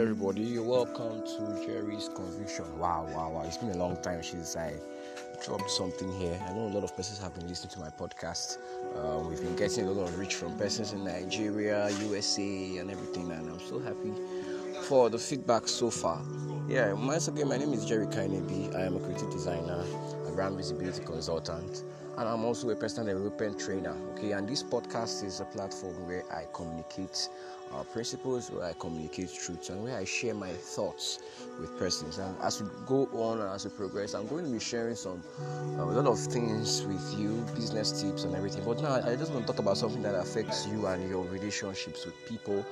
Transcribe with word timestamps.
everybody. 0.00 0.40
You're 0.40 0.62
Welcome 0.62 1.22
to 1.26 1.66
Jerry's 1.66 2.08
Conviction. 2.14 2.64
Wow, 2.78 3.06
wow, 3.12 3.32
wow. 3.32 3.44
It's 3.46 3.58
been 3.58 3.68
a 3.68 3.76
long 3.76 4.00
time 4.00 4.22
since 4.22 4.56
I 4.56 4.72
dropped 5.44 5.70
something 5.70 6.10
here. 6.18 6.40
I 6.48 6.54
know 6.54 6.68
a 6.68 6.72
lot 6.72 6.84
of 6.84 6.96
persons 6.96 7.18
have 7.18 7.34
been 7.34 7.46
listening 7.46 7.72
to 7.72 7.80
my 7.80 7.90
podcast. 7.90 8.56
Uh, 8.96 9.18
we've 9.28 9.42
been 9.42 9.56
getting 9.56 9.88
a 9.88 9.90
lot 9.90 10.08
of 10.08 10.18
reach 10.18 10.36
from 10.36 10.56
persons 10.56 10.94
in 10.94 11.04
Nigeria, 11.04 11.90
USA, 12.08 12.78
and 12.78 12.90
everything, 12.90 13.30
and 13.30 13.50
I'm 13.50 13.60
so 13.60 13.78
happy 13.78 14.14
for 14.84 15.10
the 15.10 15.18
feedback 15.18 15.68
so 15.68 15.90
far. 15.90 16.24
Yeah, 16.66 16.94
once 16.94 17.28
again, 17.28 17.48
my 17.48 17.58
name 17.58 17.74
is 17.74 17.84
Jerry 17.84 18.06
Kainebi. 18.06 18.74
I 18.74 18.86
am 18.86 18.96
a 18.96 19.00
creative 19.00 19.30
designer, 19.30 19.84
a 20.26 20.32
brand 20.32 20.56
visibility 20.56 21.04
consultant, 21.04 21.84
and 22.16 22.26
I'm 22.26 22.44
also 22.46 22.70
a 22.70 22.76
personal 22.76 23.14
development 23.14 23.60
trainer. 23.60 23.94
Okay, 24.12 24.32
and 24.32 24.48
this 24.48 24.62
podcast 24.62 25.24
is 25.24 25.40
a 25.40 25.44
platform 25.44 26.06
where 26.06 26.24
I 26.32 26.46
communicate 26.54 27.28
uh, 27.74 27.82
principles, 27.84 28.50
where 28.50 28.64
I 28.64 28.72
communicate 28.78 29.32
truths, 29.32 29.70
and 29.70 29.82
where 29.82 29.96
I 29.96 30.04
share 30.04 30.34
my 30.34 30.50
thoughts 30.50 31.20
with 31.60 31.76
persons. 31.78 32.18
And 32.18 32.36
as 32.42 32.62
we 32.62 32.68
go 32.86 33.08
on 33.12 33.40
and 33.40 33.50
as 33.50 33.64
we 33.64 33.70
progress, 33.70 34.14
I'm 34.14 34.26
going 34.26 34.44
to 34.44 34.50
be 34.50 34.60
sharing 34.60 34.96
some 34.96 35.22
uh, 35.40 35.82
a 35.82 35.84
lot 35.84 36.06
of 36.06 36.18
things 36.18 36.84
with 36.84 37.18
you, 37.18 37.44
business 37.54 38.02
tips 38.02 38.24
and 38.24 38.34
everything. 38.34 38.64
But 38.64 38.80
now 38.82 38.94
I 38.94 39.16
just 39.16 39.32
want 39.32 39.46
to 39.46 39.52
talk 39.52 39.60
about 39.60 39.76
something 39.76 40.02
that 40.02 40.14
affects 40.14 40.66
you 40.66 40.86
and 40.86 41.08
your 41.08 41.24
relationships 41.24 42.04
with 42.04 42.14
people, 42.26 42.64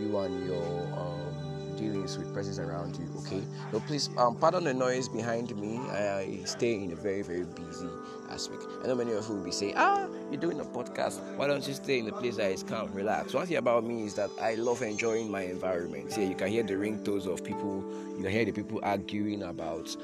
you 0.00 0.18
and 0.18 0.46
your 0.46 0.64
um, 0.96 1.76
dealings 1.76 2.18
with 2.18 2.32
persons 2.34 2.58
around 2.58 2.96
you. 2.96 3.08
Okay, 3.18 3.42
so 3.70 3.80
please 3.80 4.10
um, 4.18 4.36
pardon 4.36 4.64
the 4.64 4.74
noise 4.74 5.08
behind 5.08 5.54
me. 5.56 5.78
I, 5.90 6.18
I 6.18 6.40
stay 6.44 6.74
in 6.74 6.92
a 6.92 6.96
very 6.96 7.22
very 7.22 7.44
busy 7.44 7.88
aspect. 8.30 8.62
I 8.82 8.88
know 8.88 8.94
many 8.94 9.12
of 9.12 9.26
you 9.28 9.34
will 9.36 9.44
be 9.44 9.50
saying, 9.50 9.74
"Ah, 9.76 10.06
you're 10.32 10.40
doing 10.40 10.60
a 10.60 10.64
podcast. 10.64 11.20
Why 11.36 11.46
don't 11.46 11.66
you 11.66 11.74
stay 11.74 11.98
in 11.98 12.06
the 12.06 12.12
place 12.12 12.36
that 12.36 12.50
is 12.50 12.62
calm, 12.62 12.92
relax?" 12.92 13.34
One 13.34 13.46
thing 13.46 13.58
about 13.58 13.84
me 13.84 14.04
is 14.04 14.14
that 14.14 14.30
I 14.40 14.54
love 14.54 14.82
enjoying 14.82 15.30
my 15.30 15.42
environment. 15.42 16.10
Yeah, 16.10 16.24
you 16.24 16.34
can 16.34 16.48
hear 16.48 16.62
the 16.62 16.74
ringtones 16.74 17.26
of 17.26 17.44
people. 17.44 17.84
You 18.16 18.22
can 18.22 18.32
hear 18.32 18.44
the 18.44 18.52
people 18.52 18.80
arguing 18.82 19.42
about. 19.42 19.94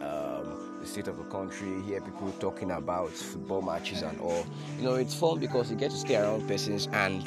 Um, 0.00 0.64
the 0.80 0.90
state 0.90 1.08
of 1.08 1.16
the 1.16 1.24
country, 1.24 1.80
hear 1.82 2.00
people 2.02 2.30
talking 2.40 2.70
about 2.70 3.10
football 3.10 3.62
matches 3.62 4.02
and 4.02 4.20
all. 4.20 4.44
You 4.76 4.84
know, 4.84 4.94
it's 4.96 5.14
fun 5.14 5.38
because 5.38 5.70
you 5.70 5.76
get 5.76 5.90
to 5.90 5.96
stay 5.96 6.16
around 6.16 6.46
persons 6.46 6.88
and 6.92 7.26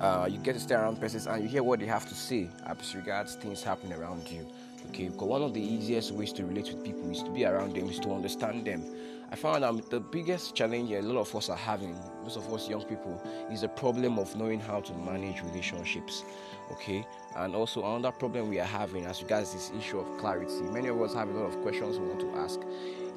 uh, 0.00 0.28
you 0.30 0.36
get 0.38 0.52
to 0.52 0.60
stay 0.60 0.74
around 0.74 1.00
persons 1.00 1.26
and 1.26 1.42
you 1.42 1.48
hear 1.48 1.62
what 1.62 1.80
they 1.80 1.86
have 1.86 2.06
to 2.06 2.14
say 2.14 2.50
as 2.66 2.94
regards 2.94 3.36
things 3.36 3.62
happening 3.62 3.98
around 3.98 4.30
you. 4.30 4.46
Okay, 4.90 5.08
because 5.08 5.26
one 5.26 5.42
of 5.42 5.54
the 5.54 5.60
easiest 5.60 6.12
ways 6.12 6.32
to 6.34 6.44
relate 6.44 6.66
with 6.66 6.84
people 6.84 7.10
is 7.10 7.22
to 7.22 7.30
be 7.30 7.46
around 7.46 7.74
them, 7.74 7.88
is 7.88 7.98
to 8.00 8.12
understand 8.12 8.66
them. 8.66 8.84
I 9.34 9.36
found 9.36 9.64
um, 9.64 9.82
the 9.90 9.98
biggest 9.98 10.54
challenge 10.54 10.92
a 10.92 11.02
lot 11.02 11.18
of 11.18 11.34
us 11.34 11.48
are 11.48 11.56
having, 11.56 11.98
most 12.22 12.36
of 12.36 12.52
us 12.52 12.68
young 12.68 12.84
people, 12.84 13.20
is 13.50 13.62
the 13.62 13.68
problem 13.68 14.16
of 14.16 14.36
knowing 14.36 14.60
how 14.60 14.80
to 14.80 14.92
manage 14.94 15.42
relationships. 15.42 16.22
Okay, 16.70 17.04
and 17.34 17.56
also 17.56 17.84
another 17.84 18.12
problem 18.16 18.48
we 18.48 18.60
are 18.60 18.64
having 18.64 19.04
as 19.06 19.20
regards 19.22 19.52
this 19.52 19.72
issue 19.76 19.98
of 19.98 20.18
clarity. 20.18 20.62
Many 20.70 20.86
of 20.86 21.02
us 21.02 21.14
have 21.14 21.28
a 21.30 21.32
lot 21.32 21.46
of 21.46 21.60
questions 21.62 21.98
we 21.98 22.06
want 22.06 22.20
to 22.20 22.30
ask, 22.36 22.60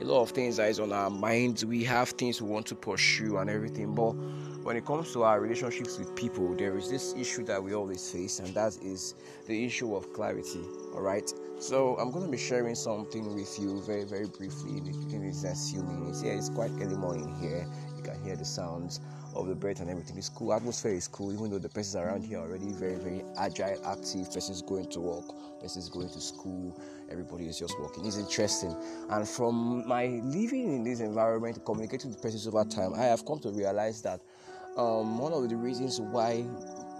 a 0.02 0.04
lot 0.04 0.24
of 0.24 0.32
things 0.32 0.58
that 0.58 0.72
is 0.72 0.80
on 0.80 0.92
our 0.92 1.12
minds. 1.12 1.64
We 1.64 1.84
have 1.84 2.10
things 2.10 2.42
we 2.42 2.50
want 2.50 2.66
to 2.66 2.76
pursue 2.76 3.38
and 3.38 3.48
everything, 3.48 3.94
but 3.94 4.16
when 4.68 4.76
it 4.76 4.86
comes 4.86 5.14
to 5.14 5.24
our 5.24 5.40
relationships 5.40 5.98
with 5.98 6.14
people, 6.14 6.54
there 6.54 6.78
is 6.78 6.90
this 6.90 7.16
issue 7.16 7.42
that 7.42 7.64
we 7.64 7.74
always 7.74 8.12
face, 8.12 8.40
and 8.40 8.54
that 8.54 8.78
is 8.84 9.16
the 9.48 9.66
issue 9.66 9.96
of 9.96 10.12
clarity. 10.12 10.60
All 10.94 11.00
right. 11.00 11.32
So 11.58 11.96
I'm 11.96 12.12
going 12.12 12.26
to 12.26 12.30
be 12.30 12.38
sharing 12.38 12.76
something 12.76 13.34
with 13.34 13.58
you 13.58 13.82
very, 13.84 14.04
very 14.04 14.28
briefly 14.28 14.80
in 14.80 14.84
the 14.84 15.48
next 15.48 15.72
few 15.72 15.84
minutes. 15.84 16.22
Yeah, 16.22 16.34
it's 16.34 16.50
quite 16.50 16.72
early 16.82 16.98
morning 16.98 17.34
here. 17.40 17.66
You 17.96 18.04
can 18.04 18.22
hear 18.26 18.36
the 18.36 18.44
sounds 18.44 19.00
of 19.38 19.48
the 19.48 19.56
birds 19.56 19.80
and 19.80 19.90
everything. 19.90 20.18
It's 20.18 20.28
cool. 20.28 20.52
Atmosphere 20.52 20.92
is 20.92 21.08
cool, 21.08 21.32
even 21.32 21.50
though 21.50 21.60
the 21.60 21.70
persons 21.70 21.96
around 21.96 22.26
here 22.26 22.40
are 22.40 22.50
already 22.50 22.74
very, 22.74 22.98
very 22.98 23.24
agile, 23.38 23.80
active. 23.86 24.34
Persons 24.34 24.62
going 24.62 24.90
to 24.90 25.00
work, 25.00 25.62
persons 25.62 25.88
going 25.88 26.10
to 26.10 26.20
school. 26.20 26.78
Everybody 27.10 27.48
is 27.48 27.58
just 27.58 27.80
working. 27.80 28.06
It's 28.06 28.18
interesting. 28.18 28.76
And 29.12 29.26
from 29.26 29.88
my 29.88 30.08
living 30.26 30.76
in 30.76 30.84
this 30.84 31.00
environment, 31.00 31.64
communicating 31.64 32.10
with 32.10 32.22
persons 32.22 32.46
over 32.48 32.66
time, 32.66 32.94
I 32.96 33.04
have 33.04 33.26
come 33.26 33.40
to 33.40 33.50
realize 33.50 34.02
that 34.02 34.20
um, 34.78 35.18
one 35.18 35.34
of 35.34 35.50
the 35.50 35.56
reasons 35.56 36.00
why 36.00 36.46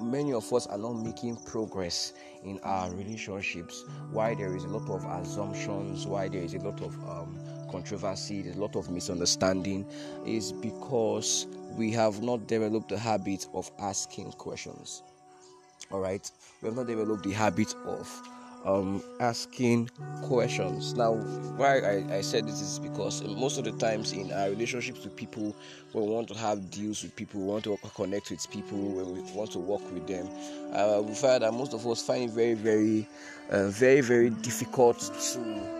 many 0.02 0.34
of 0.34 0.52
us 0.54 0.68
are 0.68 0.78
not 0.78 0.94
making 0.94 1.38
progress 1.38 2.14
in 2.44 2.60
our 2.64 2.92
relationships, 2.92 3.84
why 4.12 4.36
there 4.36 4.56
is 4.56 4.64
a 4.64 4.68
lot 4.68 4.90
of 4.90 5.06
assumptions, 5.22 6.06
why 6.06 6.28
there 6.28 6.42
is 6.42 6.54
a 6.54 6.60
lot 6.60 6.82
of 6.82 6.94
um, 7.10 7.40
controversy, 7.72 8.42
there's 8.42 8.56
a 8.56 8.60
lot 8.60 8.76
of 8.76 8.90
misunderstanding, 8.90 9.86
is 10.26 10.52
because 10.52 11.48
we 11.76 11.92
have 11.92 12.22
not 12.22 12.48
developed 12.48 12.90
the 12.90 12.98
habit 12.98 13.48
of 13.54 13.70
asking 13.80 14.32
questions. 14.34 15.04
All 15.92 16.00
right, 16.00 16.30
we 16.62 16.68
have 16.68 16.76
not 16.76 16.88
developed 16.88 17.24
the 17.24 17.32
habit 17.32 17.74
of 17.86 18.10
um, 18.68 19.02
asking 19.20 19.90
questions. 20.24 20.94
Now, 20.94 21.14
why 21.56 21.80
I, 21.80 22.18
I 22.18 22.22
said 22.22 22.46
this 22.46 22.62
is 22.62 22.80
because 22.80 23.24
most 23.24 23.58
of 23.58 23.64
the 23.64 23.72
times 23.72 24.12
in 24.12 24.32
our 24.34 24.50
relationships 24.50 25.04
with 25.04 25.16
people, 25.16 25.56
we 25.94 26.02
want 26.02 26.28
to 26.28 26.34
have 26.36 26.70
deals 26.70 27.02
with 27.02 27.16
people, 27.16 27.42
we 27.42 27.48
want 27.48 27.64
to 27.64 27.78
connect 27.96 28.30
with 28.30 28.50
people, 28.52 28.78
we 28.78 29.22
want 29.34 29.52
to 29.52 29.60
work 29.60 29.82
with 29.92 30.06
them, 30.06 30.28
uh, 30.74 31.02
we 31.02 31.14
find 31.16 31.44
that 31.44 31.54
most 31.54 31.74
of 31.74 31.88
us 31.88 32.06
find 32.06 32.26
it 32.26 32.32
very, 32.32 32.54
very, 32.56 33.08
uh, 33.50 33.70
very, 33.70 34.02
very 34.02 34.30
difficult 34.30 35.00
to 35.00 35.78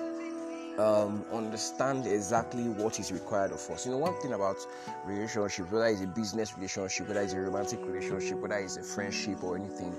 um, 0.78 1.26
understand 1.34 2.06
exactly 2.06 2.70
what 2.70 3.00
is 3.00 3.12
required 3.12 3.52
of 3.52 3.70
us. 3.70 3.86
You 3.86 3.92
know, 3.92 3.98
one 3.98 4.14
thing 4.22 4.34
about 4.34 4.58
relationship, 5.06 5.72
whether 5.72 5.88
it's 5.88 6.02
a 6.02 6.08
business 6.08 6.56
relationship, 6.56 7.08
whether 7.08 7.22
it's 7.22 7.34
a 7.34 7.40
romantic 7.40 7.80
relationship, 7.84 8.38
whether 8.40 8.58
it's 8.58 8.78
a 8.78 8.84
friendship 8.84 9.44
or 9.44 9.58
anything, 9.58 9.96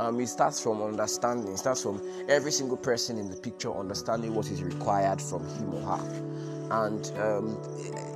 um, 0.00 0.18
it 0.18 0.28
starts 0.28 0.60
from 0.62 0.82
understanding. 0.82 1.52
It 1.52 1.58
starts 1.58 1.82
from 1.82 2.00
every 2.28 2.52
single 2.52 2.78
person 2.78 3.18
in 3.18 3.30
the 3.30 3.36
picture 3.36 3.72
understanding 3.72 4.34
what 4.34 4.50
is 4.50 4.62
required 4.62 5.20
from 5.20 5.46
him 5.46 5.74
or 5.74 5.82
her. 5.82 6.22
And 6.70 7.12
um, 7.18 7.58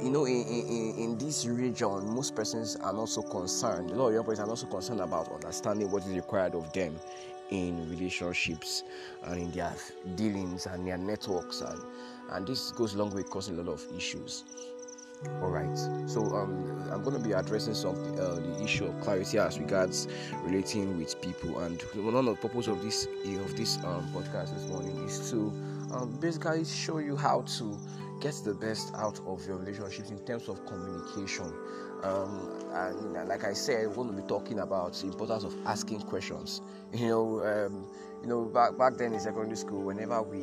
you 0.03 0.11
know, 0.11 0.25
in, 0.25 0.47
in, 0.47 0.95
in 0.97 1.19
this 1.19 1.45
region, 1.45 2.09
most 2.09 2.35
persons 2.35 2.77
are 2.77 2.93
not 2.93 3.11
so 3.11 3.23
concerned. 3.23 3.91
A 3.91 3.95
lot 3.95 4.09
of 4.09 4.15
young 4.15 4.25
persons 4.25 4.41
are 4.41 4.49
not 4.49 4.59
so 4.59 4.67
concerned 4.67 5.01
about 5.01 5.31
understanding 5.31 5.91
what 5.91 6.05
is 6.05 6.15
required 6.15 6.55
of 6.55 6.73
them 6.73 6.97
in 7.51 7.89
relationships 7.91 8.85
and 9.25 9.39
in 9.39 9.51
their 9.51 9.75
dealings 10.15 10.65
and 10.67 10.87
their 10.87 10.97
networks 10.97 11.61
and 11.61 11.79
and 12.31 12.47
this 12.47 12.73
goes 12.73 12.95
along 12.95 13.11
with 13.11 13.29
causing 13.29 13.59
a 13.59 13.63
lot 13.63 13.75
of 13.75 13.85
issues 13.95 14.45
all 15.41 15.51
right. 15.51 15.77
So 16.09 16.23
um, 16.35 16.75
i'm 16.95 17.03
going 17.03 17.17
to 17.17 17.23
be 17.23 17.33
addressing 17.33 17.75
some 17.75 17.97
uh, 18.19 18.37
the 18.37 18.63
issue 18.63 18.87
of 18.87 19.01
clarity 19.01 19.39
as 19.39 19.59
regards 19.59 20.07
relating 20.43 20.97
with 20.97 21.21
people 21.21 21.59
and 21.61 21.83
one 21.97 22.15
of 22.15 22.25
the 22.25 22.35
purpose 22.37 22.69
of 22.69 22.83
this 22.83 23.07
of 23.07 23.57
this 23.57 23.79
um, 23.85 24.09
podcast 24.15 24.55
this 24.55 24.69
morning 24.69 24.97
is 25.05 25.31
to 25.31 25.53
um, 25.93 26.17
basically 26.21 26.65
show 26.65 26.99
you 26.99 27.17
how 27.17 27.43
to 27.43 27.79
get 28.25 28.35
the 28.45 28.55
best 28.55 28.95
out 28.95 29.21
of 29.27 29.47
your 29.47 29.59
relationships 29.59 30.11
in 30.11 30.19
terms 30.25 30.49
of 30.49 30.65
communication 30.65 31.53
um, 32.05 32.51
and 32.75 33.29
like 33.29 33.45
I 33.45 33.55
said, 33.55 33.87
we're 33.89 33.95
going 33.95 34.15
to 34.15 34.21
be 34.21 34.29
talking 34.29 34.59
about 34.59 34.93
the 34.93 35.07
importance 35.07 35.45
of 35.45 35.55
asking 35.67 36.01
questions. 36.03 36.61
You 36.95 37.09
know, 37.09 37.45
um, 37.45 37.91
you 38.23 38.29
know, 38.29 38.45
back 38.45 38.79
back 38.79 38.97
then 38.97 39.15
in 39.15 39.21
secondary 39.21 39.57
school, 39.57 39.83
whenever 39.83 40.23
we 40.23 40.39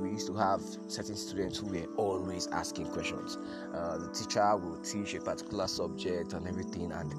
we 0.00 0.12
used 0.12 0.26
to 0.28 0.34
have 0.34 0.62
certain 0.86 1.14
students 1.14 1.58
who 1.58 1.66
were 1.66 1.86
always 1.98 2.46
asking 2.46 2.86
questions. 2.86 3.36
Uh, 3.74 3.98
the 3.98 4.08
teacher 4.08 4.56
will 4.56 4.78
teach 4.78 5.14
a 5.14 5.20
particular 5.20 5.66
subject 5.66 6.32
and 6.32 6.48
everything, 6.48 6.90
and 6.90 7.14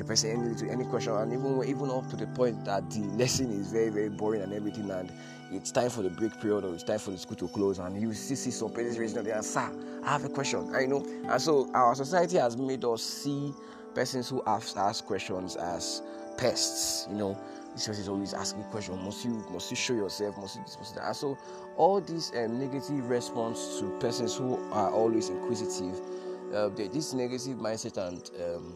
the 0.00 0.06
person 0.06 0.30
any 0.30 0.54
to 0.56 0.68
any 0.68 0.84
question, 0.84 1.12
and 1.12 1.32
even 1.32 1.62
even 1.64 1.90
up 1.90 2.08
to 2.10 2.16
the 2.16 2.26
point 2.28 2.64
that 2.64 2.90
the 2.90 3.00
lesson 3.16 3.50
is 3.52 3.70
very 3.70 3.90
very 3.90 4.08
boring 4.08 4.42
and 4.42 4.52
everything, 4.52 4.90
and 4.90 5.12
it's 5.52 5.70
time 5.70 5.90
for 5.90 6.02
the 6.02 6.10
break 6.10 6.40
period 6.40 6.64
or 6.64 6.72
it's 6.74 6.82
time 6.82 6.98
for 6.98 7.10
the 7.10 7.18
school 7.18 7.36
to 7.36 7.48
close, 7.48 7.78
and 7.78 8.00
you 8.00 8.12
still 8.14 8.36
see 8.36 8.50
some 8.50 8.72
parents 8.72 8.98
raising 8.98 9.22
their 9.22 9.42
sir, 9.42 9.70
I 10.04 10.12
have 10.12 10.24
a 10.24 10.28
question. 10.28 10.74
I 10.74 10.86
know, 10.86 11.04
and 11.28 11.40
so 11.40 11.70
our 11.74 11.94
society 11.94 12.38
has 12.38 12.56
made 12.56 12.84
us 12.84 13.02
see 13.02 13.52
persons 13.94 14.28
who 14.28 14.42
ask 14.46 14.76
ask 14.76 15.04
questions 15.04 15.56
as 15.56 16.02
pests. 16.38 17.06
You 17.10 17.16
know, 17.16 17.38
this 17.74 17.86
person 17.86 18.02
is 18.02 18.08
always 18.08 18.32
asking 18.32 18.62
questions. 18.64 18.98
Must 19.04 19.24
you 19.24 19.44
must 19.50 19.70
you 19.70 19.76
show 19.76 19.94
yourself? 19.94 20.36
Must 20.38 20.56
you 20.56 20.62
this? 20.62 20.78
Must 20.78 20.94
that? 20.94 21.06
And 21.08 21.16
so 21.16 21.38
all 21.76 22.00
these 22.00 22.32
um, 22.36 22.58
negative 22.58 23.08
response 23.10 23.78
to 23.80 23.90
persons 24.00 24.36
who 24.36 24.56
are 24.72 24.90
always 24.90 25.28
inquisitive, 25.28 26.00
uh, 26.54 26.68
this 26.70 27.12
negative 27.12 27.58
mindset 27.58 27.96
and 27.98 28.30
um, 28.42 28.74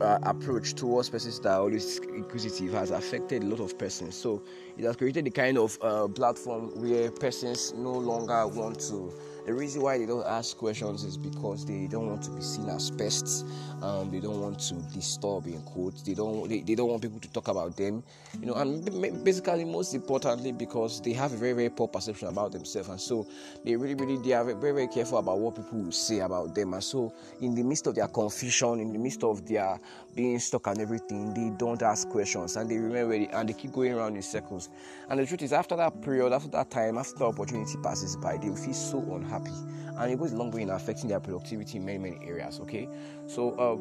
Uh, 0.00 0.18
approach 0.22 0.74
towards 0.74 1.08
persons 1.08 1.40
that 1.40 1.50
are 1.50 1.60
always 1.62 1.98
inquisitive 2.16 2.72
has 2.72 2.90
affected 2.90 3.42
a 3.42 3.46
lot 3.46 3.60
of 3.60 3.78
persons. 3.78 4.14
So 4.14 4.42
it 4.76 4.84
has 4.84 4.96
created 4.96 5.24
the 5.26 5.30
kind 5.30 5.58
of 5.58 5.78
uh, 5.82 6.08
platform 6.08 6.70
where 6.80 7.10
persons 7.10 7.72
no 7.74 7.92
longer 7.92 8.46
want 8.46 8.80
to 8.88 9.12
the 9.46 9.54
reason 9.54 9.80
why 9.80 9.96
they 9.96 10.06
don't 10.06 10.26
ask 10.26 10.56
questions 10.56 11.04
is 11.04 11.16
because 11.16 11.64
they 11.64 11.86
don't 11.86 12.08
want 12.08 12.20
to 12.24 12.32
be 12.32 12.42
seen 12.42 12.68
as 12.68 12.90
pests. 12.90 13.44
Um, 13.80 14.10
they 14.10 14.18
don't 14.18 14.40
want 14.40 14.58
to 14.58 14.74
disturb 14.92 15.46
in 15.46 15.62
quotes. 15.62 16.02
They 16.02 16.14
don't 16.14 16.48
they, 16.48 16.62
they 16.62 16.74
don't 16.74 16.88
want 16.88 17.02
people 17.02 17.20
to 17.20 17.32
talk 17.32 17.46
about 17.46 17.76
them. 17.76 18.02
You 18.40 18.46
know, 18.46 18.54
and 18.54 18.84
basically 19.22 19.64
most 19.64 19.94
importantly 19.94 20.50
because 20.50 21.00
they 21.00 21.12
have 21.12 21.32
a 21.32 21.36
very 21.36 21.52
very 21.52 21.70
poor 21.70 21.86
perception 21.86 22.26
about 22.26 22.50
themselves, 22.50 22.88
and 22.88 23.00
so 23.00 23.24
they 23.64 23.76
really 23.76 23.94
really 23.94 24.16
they 24.20 24.32
are 24.32 24.42
very 24.42 24.72
very 24.72 24.88
careful 24.88 25.18
about 25.18 25.38
what 25.38 25.54
people 25.54 25.78
will 25.78 25.92
say 25.92 26.18
about 26.20 26.52
them. 26.52 26.74
And 26.74 26.82
so 26.82 27.14
in 27.40 27.54
the 27.54 27.62
midst 27.62 27.86
of 27.86 27.94
their 27.94 28.08
confusion, 28.08 28.80
in 28.80 28.92
the 28.92 28.98
midst 28.98 29.22
of 29.22 29.46
their 29.46 29.78
being 30.16 30.40
stuck 30.40 30.66
and 30.66 30.80
everything, 30.80 31.32
they 31.34 31.56
don't 31.56 31.82
ask 31.82 32.05
questions 32.10 32.56
and 32.56 32.70
they 32.70 32.78
remember 32.78 33.14
and 33.14 33.48
they 33.48 33.52
keep 33.52 33.72
going 33.72 33.92
around 33.92 34.16
in 34.16 34.22
circles. 34.22 34.68
And 35.08 35.20
the 35.20 35.26
truth 35.26 35.42
is, 35.42 35.52
after 35.52 35.76
that 35.76 36.00
period, 36.02 36.32
after 36.32 36.48
that 36.50 36.70
time, 36.70 36.98
after 36.98 37.18
the 37.18 37.26
opportunity 37.26 37.76
passes 37.82 38.16
by, 38.16 38.36
they 38.36 38.48
will 38.48 38.56
feel 38.56 38.74
so 38.74 38.98
unhappy, 39.14 39.52
and 39.98 40.12
it 40.12 40.18
goes 40.18 40.32
long 40.32 40.50
way 40.50 40.62
in 40.62 40.70
affecting 40.70 41.08
their 41.08 41.20
productivity 41.20 41.78
in 41.78 41.84
many 41.84 41.98
many 41.98 42.18
areas. 42.26 42.60
Okay, 42.60 42.88
so 43.26 43.52
uh, 43.52 43.76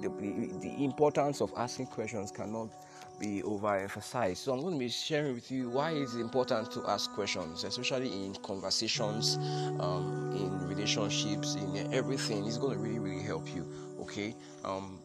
the, 0.00 0.08
the, 0.08 0.58
the 0.60 0.84
importance 0.84 1.40
of 1.40 1.52
asking 1.56 1.86
questions 1.86 2.30
cannot 2.30 2.68
be 3.20 3.42
overemphasized. 3.42 4.38
So 4.38 4.52
I'm 4.52 4.60
going 4.60 4.74
to 4.74 4.78
be 4.78 4.88
sharing 4.88 5.34
with 5.34 5.50
you 5.50 5.70
why 5.70 5.92
it's 5.92 6.14
important 6.14 6.70
to 6.72 6.84
ask 6.88 7.12
questions, 7.12 7.64
especially 7.64 8.12
in 8.12 8.34
conversations, 8.42 9.36
um, 9.78 10.32
in 10.34 10.68
relationships, 10.68 11.54
in 11.54 11.92
everything. 11.94 12.44
It's 12.44 12.58
going 12.58 12.76
to 12.76 12.82
really, 12.82 12.98
really 12.98 13.22
help 13.22 13.46
you. 13.54 13.66
Okay. 14.00 14.34
Um, 14.64 14.98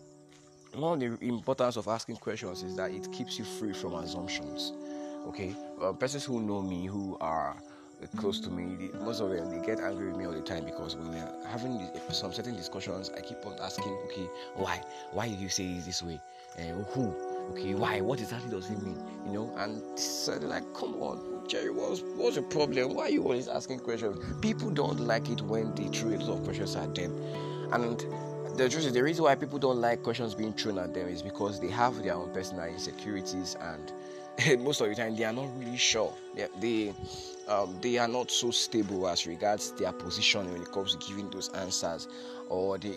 one 0.73 1.01
of 1.01 1.19
the 1.19 1.27
importance 1.27 1.77
of 1.77 1.87
asking 1.87 2.17
questions 2.17 2.63
is 2.63 2.75
that 2.75 2.91
it 2.91 3.11
keeps 3.11 3.39
you 3.39 3.45
free 3.45 3.73
from 3.73 3.95
assumptions. 3.95 4.73
Okay, 5.27 5.55
uh, 5.81 5.91
persons 5.93 6.23
who 6.23 6.41
know 6.41 6.61
me, 6.61 6.85
who 6.85 7.17
are 7.19 7.55
close 8.17 8.39
to 8.39 8.49
me, 8.49 8.75
they, 8.75 8.99
most 8.99 9.19
of 9.19 9.29
them 9.29 9.49
they 9.49 9.65
get 9.65 9.79
angry 9.79 10.07
with 10.07 10.17
me 10.17 10.25
all 10.25 10.31
the 10.31 10.41
time 10.41 10.63
because 10.63 10.95
when 10.95 11.11
we're 11.11 11.47
having 11.47 11.89
some 12.11 12.31
certain 12.31 12.55
discussions, 12.55 13.11
I 13.15 13.21
keep 13.21 13.45
on 13.45 13.57
asking, 13.61 13.97
okay, 14.05 14.29
why? 14.55 14.81
Why 15.11 15.27
did 15.27 15.39
you 15.39 15.49
say 15.49 15.65
it 15.65 15.85
this 15.85 16.01
way? 16.01 16.21
And 16.57 16.81
uh, 16.81 16.83
who? 16.91 17.13
Okay, 17.51 17.75
why? 17.75 17.99
What 18.01 18.19
exactly 18.19 18.49
does 18.49 18.69
it 18.69 18.81
mean? 18.81 19.01
You 19.25 19.33
know, 19.33 19.53
and 19.57 19.99
so 19.99 20.33
like, 20.37 20.63
come 20.73 20.95
on, 20.95 21.47
Jerry, 21.47 21.71
what's 21.71 22.01
what's 22.15 22.35
the 22.35 22.43
problem? 22.43 22.93
Why 22.93 23.03
are 23.03 23.09
you 23.09 23.23
always 23.23 23.47
asking 23.47 23.79
questions? 23.79 24.17
People 24.41 24.69
don't 24.69 24.99
like 24.99 25.29
it 25.29 25.41
when 25.41 25.75
they 25.75 25.87
throw 25.87 26.11
a 26.11 26.17
lot 26.17 26.37
of 26.37 26.43
questions 26.43 26.75
at 26.75 26.95
them, 26.95 27.11
and 27.73 28.05
the 28.59 28.67
truth 28.69 28.85
is 28.87 28.93
the 28.93 29.01
reason 29.01 29.23
why 29.23 29.35
people 29.35 29.57
don't 29.57 29.79
like 29.79 30.03
questions 30.03 30.35
being 30.35 30.51
thrown 30.51 30.79
at 30.79 30.93
them 30.93 31.07
is 31.07 31.21
because 31.21 31.61
they 31.61 31.69
have 31.69 32.03
their 32.03 32.13
own 32.13 32.29
personal 32.33 32.65
insecurities 32.65 33.55
and 33.61 33.93
most 34.63 34.81
of 34.81 34.89
the 34.89 34.95
time 34.95 35.15
they 35.15 35.23
are 35.23 35.31
not 35.31 35.47
really 35.57 35.77
sure. 35.77 36.13
They, 36.35 36.47
they 36.59 36.93
um, 37.49 37.77
they 37.81 37.97
are 37.97 38.07
not 38.07 38.29
so 38.31 38.51
stable 38.51 39.07
as 39.07 39.25
regards 39.25 39.71
their 39.71 39.91
position 39.91 40.51
when 40.51 40.61
it 40.61 40.71
comes 40.71 40.95
to 40.95 41.07
giving 41.07 41.29
those 41.29 41.49
answers 41.49 42.07
or 42.47 42.77
they 42.77 42.93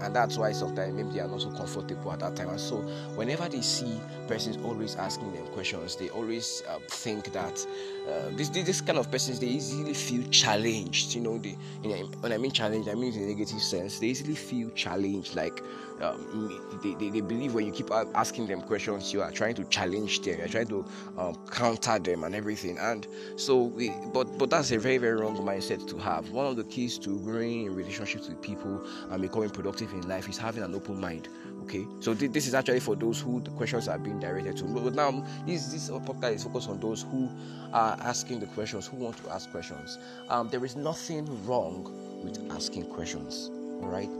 and 0.00 0.14
that's 0.14 0.38
why 0.38 0.52
sometimes 0.52 0.94
maybe 0.94 1.10
they 1.10 1.20
are 1.20 1.28
not 1.28 1.42
so 1.42 1.50
comfortable 1.50 2.10
at 2.12 2.20
that 2.20 2.36
time. 2.36 2.48
And 2.48 2.60
so 2.60 2.76
whenever 3.16 3.48
they 3.48 3.60
see 3.60 4.00
persons 4.26 4.56
always 4.64 4.96
asking 4.96 5.32
them 5.32 5.46
questions 5.48 5.96
they 5.96 6.08
always 6.10 6.62
uh, 6.68 6.78
think 6.88 7.32
that 7.32 7.66
uh, 8.08 8.30
this, 8.32 8.48
this 8.48 8.80
kind 8.80 8.98
of 8.98 9.10
persons 9.10 9.40
they 9.40 9.46
easily 9.46 9.94
feel 9.94 10.26
challenged 10.30 11.14
you 11.14 11.20
know 11.20 11.38
they, 11.38 11.56
you 11.82 11.90
know, 11.90 11.96
when 12.20 12.32
i 12.32 12.38
mean 12.38 12.50
challenged 12.50 12.88
i 12.88 12.94
mean 12.94 13.12
in 13.14 13.22
a 13.22 13.26
negative 13.26 13.60
sense 13.60 13.98
they 13.98 14.08
easily 14.08 14.34
feel 14.34 14.70
challenged 14.70 15.34
like 15.34 15.62
um, 16.00 16.80
they, 16.82 16.94
they, 16.94 17.10
they, 17.10 17.20
believe 17.20 17.54
when 17.54 17.66
you 17.66 17.72
keep 17.72 17.90
asking 17.90 18.46
them 18.46 18.60
questions 18.62 19.12
you 19.12 19.20
are 19.20 19.32
trying 19.32 19.54
to 19.54 19.64
challenge 19.64 20.20
them 20.22 20.38
you're 20.38 20.48
trying 20.48 20.68
to 20.68 20.84
um, 21.16 21.36
counter 21.50 21.98
them 21.98 22.24
and 22.24 22.34
everything. 22.34 22.78
And 22.78 23.06
so 23.36 23.72
we, 23.78 23.92
but 24.12 24.38
but 24.38 24.50
that's 24.50 24.70
a 24.72 24.78
very 24.78 24.98
very 24.98 25.18
wrong 25.20 25.36
mindset 25.38 25.88
to 25.88 25.98
have. 25.98 26.30
One 26.30 26.46
of 26.46 26.56
the 26.56 26.64
keys 26.64 26.98
to 26.98 27.18
growing 27.20 27.66
in 27.66 27.74
relationships 27.74 28.28
with 28.28 28.42
people 28.42 28.84
and 29.10 29.22
becoming 29.22 29.50
productive 29.50 29.92
in 29.92 30.06
life 30.08 30.28
is 30.28 30.36
having 30.36 30.62
an 30.62 30.74
open 30.74 31.00
mind 31.00 31.28
okay? 31.62 31.86
So 32.00 32.14
th- 32.14 32.32
this 32.32 32.46
is 32.46 32.54
actually 32.54 32.80
for 32.80 32.96
those 32.96 33.20
who 33.20 33.40
the 33.40 33.50
questions 33.50 33.88
are 33.88 33.98
being 33.98 34.18
directed 34.18 34.56
to. 34.58 34.64
But 34.64 34.94
now 34.94 35.24
this 35.46 35.68
this 35.68 35.90
podcast 35.90 36.34
is 36.34 36.44
focused 36.44 36.68
on 36.68 36.80
those 36.80 37.02
who 37.02 37.28
are 37.72 37.96
asking 38.00 38.40
the 38.40 38.46
questions 38.46 38.86
who 38.86 38.96
want 38.96 39.16
to 39.24 39.30
ask 39.30 39.50
questions. 39.50 39.98
Um, 40.28 40.48
there 40.48 40.64
is 40.64 40.76
nothing 40.76 41.26
wrong 41.46 41.84
with 42.24 42.50
asking 42.50 42.86
questions 42.86 43.50
all 43.82 43.88
right? 43.88 44.10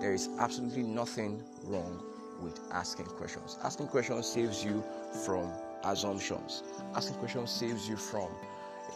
There 0.00 0.14
is 0.14 0.28
absolutely 0.38 0.82
nothing 0.82 1.42
wrong 1.64 2.02
with 2.40 2.58
asking 2.72 3.06
questions. 3.06 3.58
Asking 3.62 3.88
questions 3.88 4.26
saves 4.26 4.64
you 4.64 4.82
from 5.24 5.50
assumptions. 5.84 6.62
Asking 6.94 7.16
questions 7.16 7.50
saves 7.50 7.88
you 7.88 7.96
from 7.96 8.28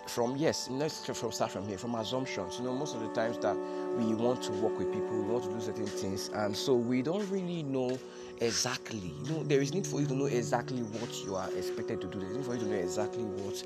from 0.08 0.37
yes, 0.37 0.69
let's 0.70 1.05
from 1.05 1.32
start 1.32 1.50
from 1.50 1.66
here, 1.66 1.78
from 1.78 1.94
assumptions. 1.94 2.58
You 2.58 2.64
know, 2.64 2.75
most 2.75 2.94
of 2.94 3.00
the 3.00 3.08
times 3.08 3.38
that 3.38 3.56
we 3.96 4.14
want 4.14 4.43
to 4.44 4.52
work 4.52 4.78
with 4.78 4.93
people, 4.93 5.10
we 5.10 5.22
want 5.22 5.44
to 5.44 5.50
do 5.50 5.60
certain 5.60 5.87
things, 5.87 6.28
and 6.34 6.56
so 6.56 6.75
we 6.75 7.02
don't 7.02 7.28
really 7.31 7.62
know 7.62 7.99
exactly. 8.40 9.12
You 9.25 9.32
know, 9.32 9.43
there 9.44 9.60
is 9.60 9.72
need 9.72 9.87
for 9.87 10.00
you 10.00 10.06
to 10.06 10.14
know 10.14 10.26
exactly 10.26 10.82
what 10.82 11.25
you 11.25 11.34
are 11.34 11.50
expected 11.52 12.00
to 12.00 12.06
do. 12.08 12.19
There 12.20 12.31
is 12.31 12.37
need 12.37 12.46
for 12.46 12.55
you 12.55 12.60
to 12.60 12.66
know 12.66 12.76
exactly 12.76 13.25
what 13.25 13.62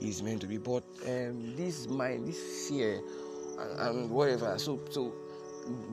is 0.00 0.22
meant 0.22 0.40
to 0.42 0.46
be. 0.46 0.58
But 0.58 0.82
um, 1.06 1.54
this 1.56 1.86
mind, 1.88 2.28
this 2.28 2.68
fear, 2.68 3.00
and, 3.58 3.80
and 3.80 4.10
whatever. 4.10 4.58
So, 4.58 4.80
so 4.90 5.12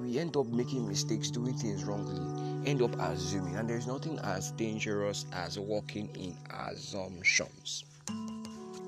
we 0.01 0.19
end 0.19 0.35
up 0.35 0.47
making 0.47 0.87
mistakes, 0.87 1.29
doing 1.31 1.53
things 1.53 1.83
wrongly, 1.83 2.69
end 2.69 2.81
up 2.81 2.95
assuming, 2.99 3.55
and 3.55 3.69
there's 3.69 3.87
nothing 3.87 4.19
as 4.19 4.51
dangerous 4.51 5.25
as 5.31 5.57
walking 5.59 6.09
in 6.15 6.35
assumptions. 6.69 7.85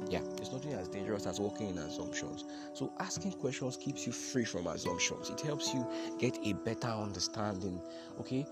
Yeah, 0.09 0.21
it's 0.37 0.51
nothing 0.51 0.73
as 0.73 0.87
dangerous 0.87 1.25
as 1.25 1.39
walking 1.39 1.69
in 1.69 1.77
assumptions. 1.77 2.45
So 2.73 2.91
asking 2.99 3.33
questions 3.33 3.77
keeps 3.77 4.05
you 4.05 4.13
free 4.13 4.45
from 4.45 4.67
assumptions. 4.67 5.29
It 5.29 5.41
helps 5.41 5.73
you 5.73 5.85
get 6.19 6.37
a 6.45 6.53
better 6.53 6.89
understanding. 6.89 7.81
Okay, 8.19 8.45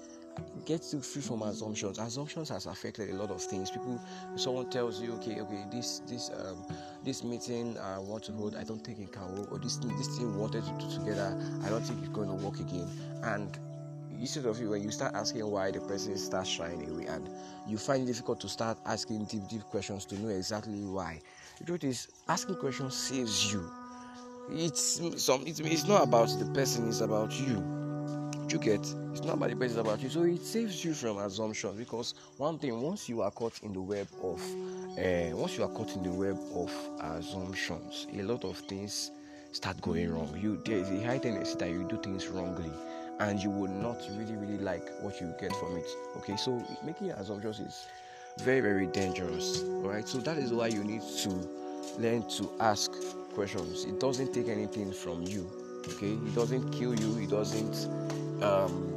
get 0.66 0.82
you 0.94 1.02
free 1.02 1.22
from 1.22 1.42
assumptions. 1.44 2.00
Assumptions 2.00 2.50
has 2.50 2.66
affected 2.66 3.10
a 3.10 3.16
lot 3.16 3.32
of 3.32 3.42
things. 3.42 3.70
People, 3.70 4.00
someone 4.36 4.70
tells 4.70 5.02
you, 5.02 5.14
okay, 5.14 5.40
okay, 5.42 5.66
this 5.72 6.00
this 6.08 6.32
um 6.32 6.66
this 7.04 7.24
meeting 7.24 7.78
I 7.78 8.00
want 8.00 8.24
to 8.26 8.32
hold, 8.32 8.56
I 8.56 8.64
don't 8.64 8.84
think 8.84 9.00
it 9.00 9.12
can 9.12 9.36
work, 9.36 9.52
or 9.52 9.60
this 9.60 9.78
this 9.78 10.18
thing 10.18 10.38
wanted 10.38 10.64
to 10.64 10.72
do 10.80 10.90
together, 11.00 11.38
I 11.64 11.70
don't 11.70 11.84
think 11.84 12.00
it's 12.00 12.10
going 12.10 12.30
to 12.30 12.46
work 12.46 12.60
again. 12.60 12.88
And 13.24 13.58
instead 14.22 14.46
of 14.46 14.60
you, 14.60 14.70
when 14.70 14.82
you 14.82 14.92
start 14.92 15.14
asking 15.16 15.46
why, 15.46 15.72
the 15.72 15.82
person 15.82 16.18
starts 16.18 16.50
shying 16.50 16.90
away, 16.90 17.08
and 17.08 17.30
you 17.68 17.78
find 17.78 18.04
it 18.04 18.06
difficult 18.06 18.40
to 18.42 18.50
start 18.50 18.78
asking 18.86 19.26
deep 19.26 19.48
deep 19.50 19.64
questions 19.64 20.06
to 20.06 20.20
know 20.20 20.30
exactly 20.30 20.86
why. 20.86 21.22
The 21.60 21.66
truth 21.66 21.84
is, 21.84 22.08
asking 22.30 22.56
questions 22.56 22.96
saves 22.96 23.52
you. 23.52 23.70
It's 24.50 25.02
some. 25.24 25.44
It's, 25.46 25.60
it's 25.60 25.86
not 25.86 26.04
about 26.04 26.30
the 26.40 26.46
person; 26.54 26.88
it's 26.88 27.02
about 27.02 27.34
you 27.34 27.82
you 28.52 28.60
get 28.60 28.82
it's 29.12 29.24
not 29.24 29.36
about 29.36 29.50
the 29.50 29.56
person, 29.56 29.80
it's 29.80 29.88
about 29.88 30.02
you. 30.02 30.10
So 30.10 30.24
it 30.24 30.42
saves 30.42 30.84
you 30.84 30.94
from 30.94 31.18
assumptions 31.20 31.78
because 31.78 32.16
one 32.38 32.60
thing, 32.60 32.82
once 32.82 33.08
you 33.08 33.22
are 33.22 33.32
caught 33.32 33.60
in 33.64 33.74
the 33.74 33.82
web 33.82 34.08
of, 34.22 34.42
uh, 34.98 35.36
once 35.36 35.58
you 35.58 35.64
are 35.64 35.70
caught 35.70 35.96
in 35.96 36.04
the 36.04 36.12
web 36.12 36.38
of 36.56 36.72
assumptions, 37.00 38.08
a 38.14 38.22
lot 38.24 38.44
of 38.44 38.58
things 38.58 39.12
start 39.52 39.82
going 39.82 40.12
wrong. 40.14 40.38
You 40.38 40.62
there 40.66 40.78
is 40.78 40.90
a 40.90 41.02
high 41.06 41.18
tendency 41.18 41.56
that 41.60 41.70
you 41.70 41.88
do 41.90 41.98
things 42.02 42.28
wrongly, 42.28 42.72
and 43.22 43.42
you 43.42 43.52
would 43.52 43.70
not 43.70 44.00
really 44.18 44.36
really 44.36 44.58
like 44.58 44.90
what 45.02 45.22
you 45.22 45.34
get 45.40 45.56
from 45.56 45.78
it. 45.78 45.88
Okay, 46.18 46.36
so 46.36 46.64
making 46.84 47.12
assumptions 47.12 47.60
is 47.60 47.86
very 48.40 48.62
very 48.62 48.88
dangerous. 48.88 49.62
Right, 49.66 50.08
so 50.08 50.18
that 50.20 50.38
is 50.38 50.52
why 50.52 50.68
you 50.68 50.84
need 50.84 51.04
to 51.24 51.30
learn 52.00 52.28
to 52.38 52.52
ask 52.60 52.92
questions. 53.34 53.86
It 53.86 54.00
doesn't 54.00 54.34
take 54.34 54.48
anything 54.48 54.92
from 54.92 55.24
you. 55.24 55.50
Okay, 55.88 56.14
it 56.14 56.36
doesn't 56.36 56.72
kill 56.72 56.96
you. 56.96 57.24
It 57.24 57.30
doesn't 57.30 57.88
um, 58.44 58.92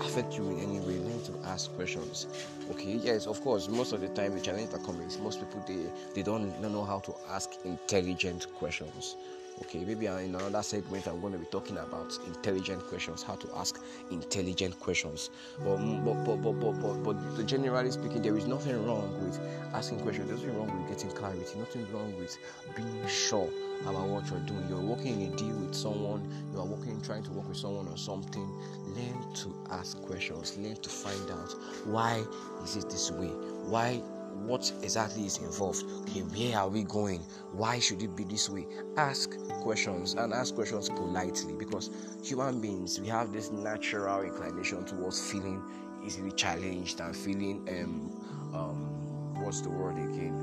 affect 0.00 0.36
you 0.36 0.48
in 0.50 0.60
any 0.60 0.80
way, 0.80 0.98
learn 0.98 1.22
to 1.24 1.48
ask 1.48 1.72
questions. 1.74 2.26
Okay, 2.70 3.00
yes, 3.02 3.26
of 3.26 3.40
course, 3.42 3.68
most 3.68 3.92
of 3.92 4.00
the 4.00 4.08
time 4.08 4.34
the 4.34 4.40
challenge 4.40 4.70
that 4.70 4.84
comes 4.84 5.18
most 5.18 5.40
people 5.40 5.64
they 5.66 5.90
they 6.14 6.22
don't 6.22 6.60
know 6.60 6.84
how 6.84 7.00
to 7.00 7.14
ask 7.28 7.50
intelligent 7.64 8.46
questions. 8.54 9.16
Okay, 9.62 9.84
maybe 9.84 10.06
in 10.06 10.34
another 10.34 10.62
segment 10.62 11.06
I'm 11.06 11.20
going 11.20 11.34
to 11.34 11.38
be 11.38 11.46
talking 11.46 11.76
about 11.76 12.18
intelligent 12.26 12.82
questions, 12.86 13.22
how 13.22 13.34
to 13.36 13.48
ask 13.56 13.78
intelligent 14.10 14.80
questions. 14.80 15.30
But 15.58 15.78
mm, 15.78 16.04
but 16.04 16.24
but 16.24 16.36
but 16.42 16.80
but, 16.80 17.02
but, 17.04 17.36
but 17.36 17.46
generally 17.46 17.90
speaking, 17.90 18.22
there 18.22 18.36
is 18.36 18.46
nothing 18.46 18.84
wrong 18.86 19.12
with 19.22 19.38
asking 19.74 20.00
questions. 20.00 20.28
There's 20.28 20.42
nothing 20.42 20.58
wrong 20.58 20.80
with 20.80 20.88
getting 20.88 21.10
clarity. 21.16 21.58
Nothing 21.58 21.86
wrong 21.92 22.16
with 22.16 22.38
being 22.74 23.06
sure 23.06 23.50
about 23.82 24.08
what 24.08 24.30
you're 24.30 24.40
doing. 24.40 24.66
You're 24.68 24.80
working 24.80 25.20
in 25.20 25.32
a 25.32 25.36
deal 25.36 25.56
with 25.56 25.74
someone. 25.74 26.22
You 26.52 26.60
are 26.60 26.66
working, 26.66 27.00
trying 27.02 27.22
to 27.24 27.30
work 27.32 27.48
with 27.48 27.58
someone 27.58 27.86
on 27.88 27.96
something. 27.98 28.50
Learn 28.96 29.34
to 29.34 29.54
ask 29.70 30.00
questions. 30.02 30.56
Learn 30.56 30.76
to 30.76 30.88
find 30.88 31.30
out 31.30 31.54
why 31.84 32.24
is 32.64 32.76
it 32.76 32.88
this 32.88 33.10
way. 33.10 33.28
Why 33.28 34.02
what 34.40 34.72
exactly 34.82 35.24
is 35.26 35.38
involved 35.38 35.84
okay 36.02 36.20
where 36.20 36.58
are 36.58 36.68
we 36.68 36.82
going 36.84 37.20
why 37.52 37.78
should 37.78 38.02
it 38.02 38.14
be 38.16 38.24
this 38.24 38.48
way 38.48 38.66
ask 38.96 39.36
questions 39.62 40.14
and 40.14 40.32
ask 40.32 40.54
questions 40.54 40.88
politely 40.88 41.54
because 41.54 41.90
human 42.22 42.60
beings 42.60 43.00
we 43.00 43.06
have 43.06 43.32
this 43.32 43.50
natural 43.50 44.22
inclination 44.22 44.84
towards 44.84 45.30
feeling 45.30 45.62
easily 46.04 46.32
challenged 46.32 47.00
and 47.00 47.14
feeling 47.16 47.66
um 47.68 48.54
um 48.54 49.44
what's 49.44 49.60
the 49.60 49.70
word 49.70 49.96
again 49.96 50.34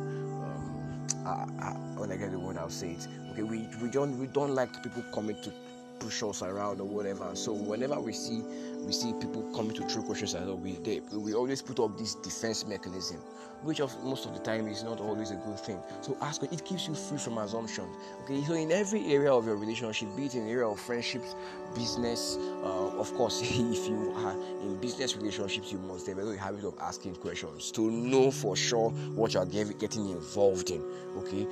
um 0.43 0.87
uh, 1.25 1.45
uh, 1.61 1.73
when 1.97 2.11
I 2.11 2.15
get 2.15 2.31
the 2.31 2.39
word, 2.39 2.57
I'll 2.57 2.69
say 2.69 2.91
it. 2.91 3.07
Okay, 3.31 3.43
we, 3.43 3.67
we 3.81 3.89
don't 3.89 4.17
we 4.17 4.27
don't 4.27 4.55
like 4.55 4.71
people 4.81 5.03
coming 5.13 5.35
to 5.43 5.51
push 5.99 6.23
us 6.23 6.41
around 6.41 6.79
or 6.79 6.85
whatever. 6.87 7.35
So 7.35 7.53
whenever 7.53 7.99
we 7.99 8.13
see 8.13 8.43
we 8.87 8.93
see 8.93 9.11
people 9.13 9.43
coming 9.53 9.73
to 9.75 9.83
throw 9.83 10.01
questions 10.01 10.33
at 10.33 10.43
us, 10.43 10.57
we 10.59 10.71
they, 10.77 11.01
we 11.11 11.33
always 11.33 11.61
put 11.61 11.77
up 11.79 11.97
this 11.97 12.15
defense 12.15 12.65
mechanism, 12.65 13.17
which 13.61 13.81
of 13.81 13.91
most 14.01 14.25
of 14.25 14.33
the 14.33 14.39
time 14.39 14.67
is 14.67 14.81
not 14.81 15.01
always 15.01 15.31
a 15.31 15.35
good 15.35 15.59
thing. 15.59 15.77
So 16.01 16.17
ask 16.21 16.41
it 16.41 16.63
keeps 16.63 16.87
you 16.87 16.95
free 16.95 17.17
from 17.17 17.37
assumptions. 17.37 17.89
Okay, 18.23 18.41
so 18.45 18.53
in 18.53 18.71
every 18.71 19.05
area 19.13 19.31
of 19.31 19.45
your 19.45 19.57
relationship, 19.57 20.07
be 20.15 20.27
it 20.27 20.35
in 20.35 20.45
the 20.45 20.51
area 20.51 20.67
of 20.67 20.79
friendships, 20.79 21.35
business, 21.75 22.37
uh, 22.63 22.97
of 22.97 23.13
course, 23.15 23.41
if 23.43 23.87
you 23.89 24.13
are 24.15 24.31
in 24.61 24.79
business 24.79 25.17
relationships, 25.17 25.69
you 25.69 25.79
must 25.79 26.05
develop 26.05 26.37
a 26.37 26.39
habit 26.39 26.63
of 26.63 26.73
asking 26.79 27.15
questions 27.15 27.71
to 27.71 27.91
know 27.91 28.31
for 28.31 28.55
sure 28.55 28.91
what 29.15 29.33
you 29.33 29.41
are 29.41 29.45
getting 29.45 30.09
involved 30.09 30.69
in. 30.69 30.81
Okay, 31.17 31.45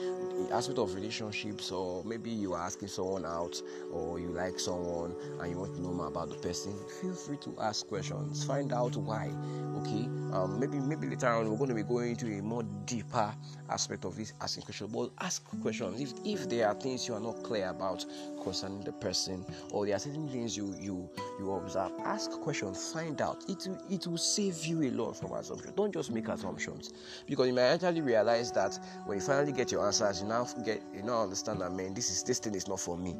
aspect 0.51 0.79
of 0.79 0.93
relationships 0.95 1.71
or 1.71 2.03
maybe 2.03 2.29
you 2.29 2.53
are 2.53 2.61
asking 2.61 2.87
someone 2.87 3.25
out 3.25 3.61
or 3.91 4.19
you 4.19 4.27
like 4.27 4.59
someone 4.59 5.15
and 5.39 5.51
you 5.51 5.57
want 5.57 5.73
to 5.75 5.81
know 5.81 5.93
more 5.93 6.07
about 6.07 6.29
the 6.29 6.35
person 6.35 6.73
feel 7.01 7.13
free 7.13 7.37
to 7.37 7.55
ask 7.61 7.87
questions. 7.87 8.43
Find 8.43 8.73
out 8.73 8.95
why 8.95 9.31
okay? 9.77 10.05
Um, 10.33 10.59
maybe 10.59 10.79
maybe 10.79 11.07
later 11.07 11.27
on 11.27 11.49
we're 11.49 11.57
going 11.57 11.69
to 11.69 11.75
be 11.75 11.83
going 11.83 12.11
into 12.11 12.27
a 12.27 12.41
more 12.41 12.63
deeper 12.85 13.33
aspect 13.69 14.05
of 14.05 14.15
this 14.15 14.33
asking 14.41 14.63
questions 14.63 14.91
but 14.91 15.11
ask 15.19 15.43
questions. 15.61 15.99
If 15.99 16.13
if 16.25 16.49
there 16.49 16.67
are 16.67 16.73
things 16.75 17.07
you 17.07 17.13
are 17.13 17.19
not 17.19 17.41
clear 17.43 17.69
about 17.69 18.05
concerning 18.45 18.81
the 18.81 18.91
person 18.93 19.43
or 19.71 19.85
there 19.85 19.95
are 19.95 19.99
certain 19.99 20.29
things 20.29 20.55
you 20.55 20.73
you 20.79 21.09
you 21.39 21.51
observe 21.51 21.91
ask 22.05 22.31
questions 22.31 22.93
find 22.93 23.19
out. 23.21 23.43
It 23.49 23.67
will, 23.67 23.77
it 23.89 24.07
will 24.07 24.17
save 24.17 24.63
you 24.65 24.83
a 24.83 24.91
lot 24.91 25.17
from 25.17 25.33
assumptions 25.33 25.73
don't 25.75 25.93
just 25.93 26.11
make 26.11 26.27
assumptions. 26.29 26.93
Because 27.27 27.47
you 27.47 27.53
might 27.53 27.73
actually 27.73 28.01
realize 28.01 28.51
that 28.53 28.79
when 29.05 29.17
you 29.17 29.23
finally 29.23 29.51
get 29.51 29.71
your 29.71 29.85
answers 29.85 30.21
you 30.21 30.27
now 30.27 30.47
get 30.63 30.81
you 30.95 31.03
now 31.03 31.23
understand 31.23 31.61
that 31.61 31.71
man 31.71 31.93
this 31.93 32.09
is 32.09 32.23
this 32.23 32.39
thing 32.39 32.55
is 32.55 32.67
not 32.67 32.79
for 32.79 32.97
me. 32.97 33.15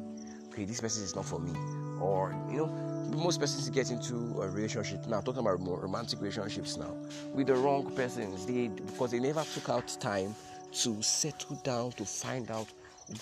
Okay 0.52 0.64
this 0.64 0.80
person 0.80 1.04
is 1.04 1.14
not 1.14 1.26
for 1.26 1.40
me. 1.40 1.52
Or 2.00 2.34
you 2.50 2.58
know 2.58 2.66
most 3.14 3.40
persons 3.40 3.68
get 3.70 3.90
into 3.90 4.14
a 4.40 4.48
relationship. 4.48 5.06
Now 5.06 5.20
talking 5.20 5.40
about 5.40 5.60
romantic 5.60 6.20
relationships 6.20 6.76
now 6.76 6.94
with 7.34 7.48
the 7.48 7.54
wrong 7.54 7.90
persons. 7.94 8.46
They 8.46 8.68
because 8.68 9.10
they 9.10 9.20
never 9.20 9.44
took 9.54 9.68
out 9.68 9.88
time 10.00 10.34
to 10.72 11.02
settle 11.02 11.56
down 11.64 11.92
to 11.92 12.04
find 12.04 12.50
out 12.50 12.66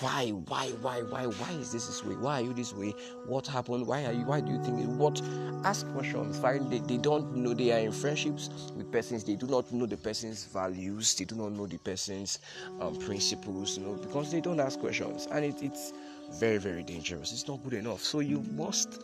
why 0.00 0.30
why 0.30 0.68
why 0.80 1.02
why 1.02 1.26
why 1.26 1.50
is 1.52 1.72
this 1.72 1.86
this 1.86 2.02
way? 2.02 2.14
Why 2.14 2.40
are 2.40 2.42
you 2.42 2.54
this 2.54 2.72
way? 2.72 2.94
What 3.26 3.46
happened? 3.46 3.86
Why 3.86 4.06
are 4.06 4.12
you 4.12 4.24
why 4.24 4.40
do 4.40 4.50
you 4.50 4.62
think 4.64 4.80
what? 4.98 5.20
Ask 5.64 5.86
questions. 5.92 6.38
Find 6.38 6.70
they, 6.70 6.78
they 6.78 6.96
don't 6.96 7.36
know 7.36 7.52
they 7.52 7.70
are 7.72 7.80
in 7.80 7.92
friendships 7.92 8.48
with 8.76 8.90
persons. 8.90 9.24
They 9.24 9.34
do 9.34 9.46
not 9.46 9.70
know 9.72 9.84
the 9.84 9.98
person's 9.98 10.44
values. 10.44 11.14
They 11.14 11.26
do 11.26 11.34
not 11.34 11.52
know 11.52 11.66
the 11.66 11.76
person's 11.76 12.38
um, 12.80 12.96
principles 12.96 13.76
you 13.76 13.84
know 13.84 13.94
because 13.94 14.32
they 14.32 14.40
don't 14.40 14.58
ask 14.58 14.80
questions. 14.80 15.28
And 15.30 15.44
it, 15.44 15.62
it's 15.62 15.92
very 16.40 16.56
very 16.58 16.82
dangerous. 16.82 17.32
It's 17.32 17.46
not 17.46 17.62
good 17.62 17.74
enough. 17.74 18.00
So 18.00 18.20
you 18.20 18.42
must 18.56 18.98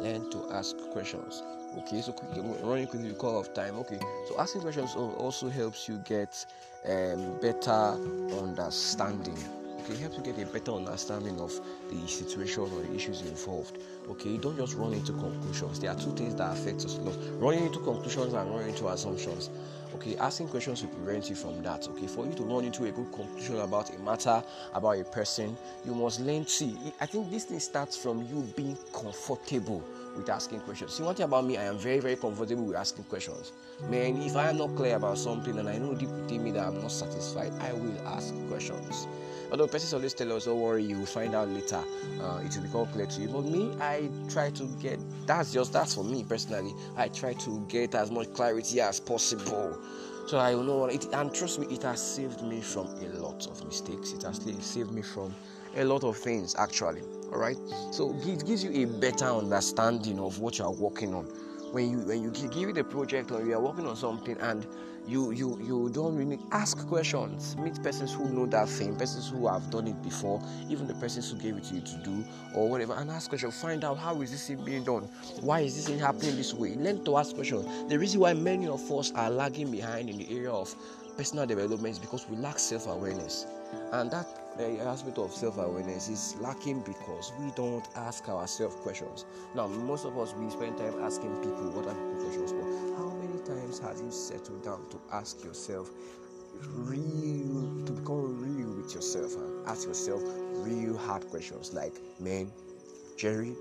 learn 0.00 0.30
to 0.30 0.48
ask 0.52 0.74
questions. 0.92 1.42
Okay 1.76 2.00
so 2.00 2.12
quickly 2.12 2.42
running 2.62 2.86
quickly 2.86 3.12
call 3.12 3.38
of 3.38 3.52
time. 3.52 3.74
Okay 3.80 3.98
so 4.26 4.40
asking 4.40 4.62
questions 4.62 4.94
also 4.94 5.50
helps 5.50 5.86
you 5.86 6.02
get 6.06 6.46
um, 6.86 7.38
better 7.40 7.96
understanding 8.40 9.36
okay, 9.82 9.96
helps 9.96 10.16
you 10.16 10.22
get 10.22 10.38
a 10.38 10.46
better 10.46 10.72
understanding 10.72 11.40
of 11.40 11.52
the 11.90 12.08
situation 12.08 12.62
or 12.62 12.68
the 12.68 12.94
issues 12.94 13.22
involved. 13.22 13.78
Okay, 14.08 14.36
don't 14.36 14.56
just 14.56 14.76
run 14.76 14.92
into 14.92 15.12
conclusions. 15.12 15.80
There 15.80 15.90
are 15.90 15.98
two 15.98 16.12
things 16.12 16.34
that 16.36 16.52
affect 16.52 16.84
us 16.84 16.98
a 16.98 17.00
lot: 17.00 17.16
running 17.38 17.66
into 17.66 17.80
conclusions 17.80 18.34
and 18.34 18.50
running 18.50 18.70
into 18.70 18.88
assumptions. 18.88 19.50
Okay, 19.94 20.16
asking 20.16 20.48
questions 20.48 20.82
will 20.82 20.88
prevent 20.90 21.28
you 21.28 21.36
from 21.36 21.62
that. 21.62 21.86
Okay, 21.88 22.06
for 22.06 22.26
you 22.26 22.32
to 22.34 22.42
run 22.44 22.64
into 22.64 22.84
a 22.86 22.90
good 22.90 23.12
conclusion 23.12 23.60
about 23.60 23.94
a 23.94 23.98
matter, 23.98 24.42
about 24.72 24.98
a 24.98 25.04
person, 25.04 25.56
you 25.84 25.94
must 25.94 26.20
learn. 26.20 26.44
To 26.44 26.50
see, 26.50 26.76
I 27.00 27.06
think 27.06 27.30
this 27.30 27.44
thing 27.44 27.60
starts 27.60 27.96
from 27.96 28.26
you 28.26 28.42
being 28.56 28.76
comfortable 28.92 29.84
with 30.16 30.28
asking 30.28 30.60
questions. 30.60 30.94
See, 30.94 31.02
one 31.02 31.14
thing 31.14 31.24
about 31.24 31.44
me, 31.44 31.58
I 31.58 31.64
am 31.64 31.78
very, 31.78 32.00
very 32.00 32.16
comfortable 32.16 32.64
with 32.64 32.76
asking 32.76 33.04
questions. 33.04 33.52
Man, 33.88 34.20
if 34.22 34.34
I 34.34 34.48
am 34.48 34.58
not 34.58 34.74
clear 34.76 34.96
about 34.96 35.18
something 35.18 35.58
and 35.58 35.68
I 35.68 35.76
know 35.78 35.94
deep 35.94 36.08
within 36.08 36.44
me 36.44 36.50
that 36.52 36.66
I'm 36.66 36.80
not 36.80 36.90
satisfied, 36.90 37.52
I 37.60 37.72
will 37.72 38.08
ask 38.08 38.34
questions. 38.48 39.06
Although 39.52 39.66
persons 39.66 39.92
always 39.92 40.14
tell 40.14 40.32
us, 40.32 40.46
don't 40.46 40.58
worry, 40.58 40.82
you 40.82 40.98
will 40.98 41.04
find 41.04 41.34
out 41.34 41.46
later. 41.46 41.84
Uh, 42.22 42.40
it 42.42 42.56
will 42.56 42.62
become 42.62 42.86
clear 42.86 43.04
to 43.04 43.20
you. 43.20 43.28
But 43.28 43.44
me, 43.44 43.70
I 43.82 44.08
try 44.30 44.48
to 44.48 44.64
get, 44.80 44.98
that's 45.26 45.52
just, 45.52 45.74
that's 45.74 45.94
for 45.94 46.02
me 46.02 46.24
personally. 46.24 46.74
I 46.96 47.08
try 47.08 47.34
to 47.34 47.62
get 47.68 47.94
as 47.94 48.10
much 48.10 48.32
clarity 48.32 48.80
as 48.80 48.98
possible. 48.98 49.78
So 50.26 50.38
I 50.38 50.52
know 50.54 50.86
it, 50.86 51.06
and 51.12 51.34
trust 51.34 51.58
me, 51.58 51.66
it 51.66 51.82
has 51.82 52.00
saved 52.00 52.42
me 52.42 52.62
from 52.62 52.86
a 52.86 53.08
lot 53.18 53.46
of 53.46 53.62
mistakes. 53.66 54.12
It 54.12 54.22
has 54.22 54.40
saved 54.64 54.90
me 54.90 55.02
from 55.02 55.34
a 55.76 55.84
lot 55.84 56.02
of 56.02 56.16
things, 56.16 56.54
actually. 56.58 57.02
All 57.30 57.38
right. 57.38 57.58
So 57.90 58.16
it 58.22 58.46
gives 58.46 58.64
you 58.64 58.70
a 58.82 58.86
better 58.86 59.26
understanding 59.26 60.18
of 60.18 60.38
what 60.38 60.58
you 60.58 60.64
are 60.64 60.72
working 60.72 61.14
on. 61.14 61.24
When 61.72 61.90
you 61.90 61.98
when 61.98 62.22
you 62.22 62.30
give 62.30 62.68
it 62.68 62.78
a 62.78 62.84
project 62.84 63.32
or 63.32 63.42
you 63.44 63.54
are 63.54 63.60
working 63.60 63.86
on 63.86 63.96
something 63.96 64.36
and 64.40 64.66
you 65.06 65.32
you 65.32 65.58
you 65.60 65.90
don't 65.92 66.16
really 66.16 66.38
ask 66.52 66.86
questions. 66.88 67.56
Meet 67.56 67.82
persons 67.82 68.12
who 68.12 68.28
know 68.28 68.46
that 68.46 68.68
thing 68.68 68.96
persons 68.96 69.28
who 69.28 69.48
have 69.48 69.70
done 69.70 69.88
it 69.88 70.00
before 70.02 70.42
even 70.68 70.86
the 70.86 70.94
persons 70.94 71.30
who 71.30 71.38
gave 71.38 71.56
it 71.56 71.64
to 71.64 71.74
you 71.74 71.80
to 71.80 71.96
do 71.98 72.24
or 72.54 72.68
whatever 72.68 72.94
and 72.94 73.10
ask 73.10 73.28
questions. 73.28 73.60
Find 73.60 73.84
out 73.84 73.98
how 73.98 74.20
is 74.20 74.30
this 74.30 74.46
thing 74.46 74.64
being 74.64 74.84
done? 74.84 75.08
Why 75.40 75.60
is 75.60 75.76
this 75.76 75.88
thing 75.88 75.98
happening 75.98 76.36
this 76.36 76.54
way? 76.54 76.74
Learn 76.74 77.04
to 77.04 77.16
ask 77.16 77.34
questions. 77.34 77.66
The 77.88 77.98
reason 77.98 78.20
why 78.20 78.32
many 78.34 78.68
of 78.68 78.90
us 78.92 79.12
are 79.12 79.30
lagging 79.30 79.70
behind 79.70 80.08
in 80.08 80.18
the 80.18 80.34
area 80.34 80.50
of 80.50 80.74
personal 81.16 81.46
development 81.46 81.92
is 81.92 81.98
because 81.98 82.28
we 82.28 82.36
lack 82.36 82.58
self-awareness. 82.58 83.46
And 83.92 84.10
that 84.10 84.26
uh, 84.58 84.88
aspect 84.88 85.18
of 85.18 85.32
self-awareness 85.32 86.08
is 86.08 86.36
lacking 86.40 86.80
because 86.82 87.32
we 87.40 87.50
don't 87.52 87.86
ask 87.96 88.28
ourselves 88.28 88.76
questions. 88.76 89.24
Now 89.54 89.66
most 89.66 90.04
of 90.04 90.16
us 90.18 90.34
we 90.34 90.50
spend 90.50 90.78
time 90.78 90.94
asking 91.02 91.34
people 91.36 91.70
what 91.70 91.86
are 91.86 91.94
people 91.94 92.24
questions 92.24 92.52
times 93.44 93.78
have 93.78 93.98
you 93.98 94.10
settled 94.10 94.62
down 94.64 94.88
to 94.90 95.00
ask 95.12 95.44
yourself 95.44 95.90
real 96.74 97.84
to 97.86 97.92
become 97.92 98.40
real 98.40 98.76
with 98.76 98.94
yourself 98.94 99.34
and 99.34 99.66
ask 99.68 99.86
yourself 99.86 100.22
real 100.66 100.96
hard 100.96 101.26
questions 101.28 101.72
like 101.72 101.94
man 102.20 102.50
jerry 103.16 103.54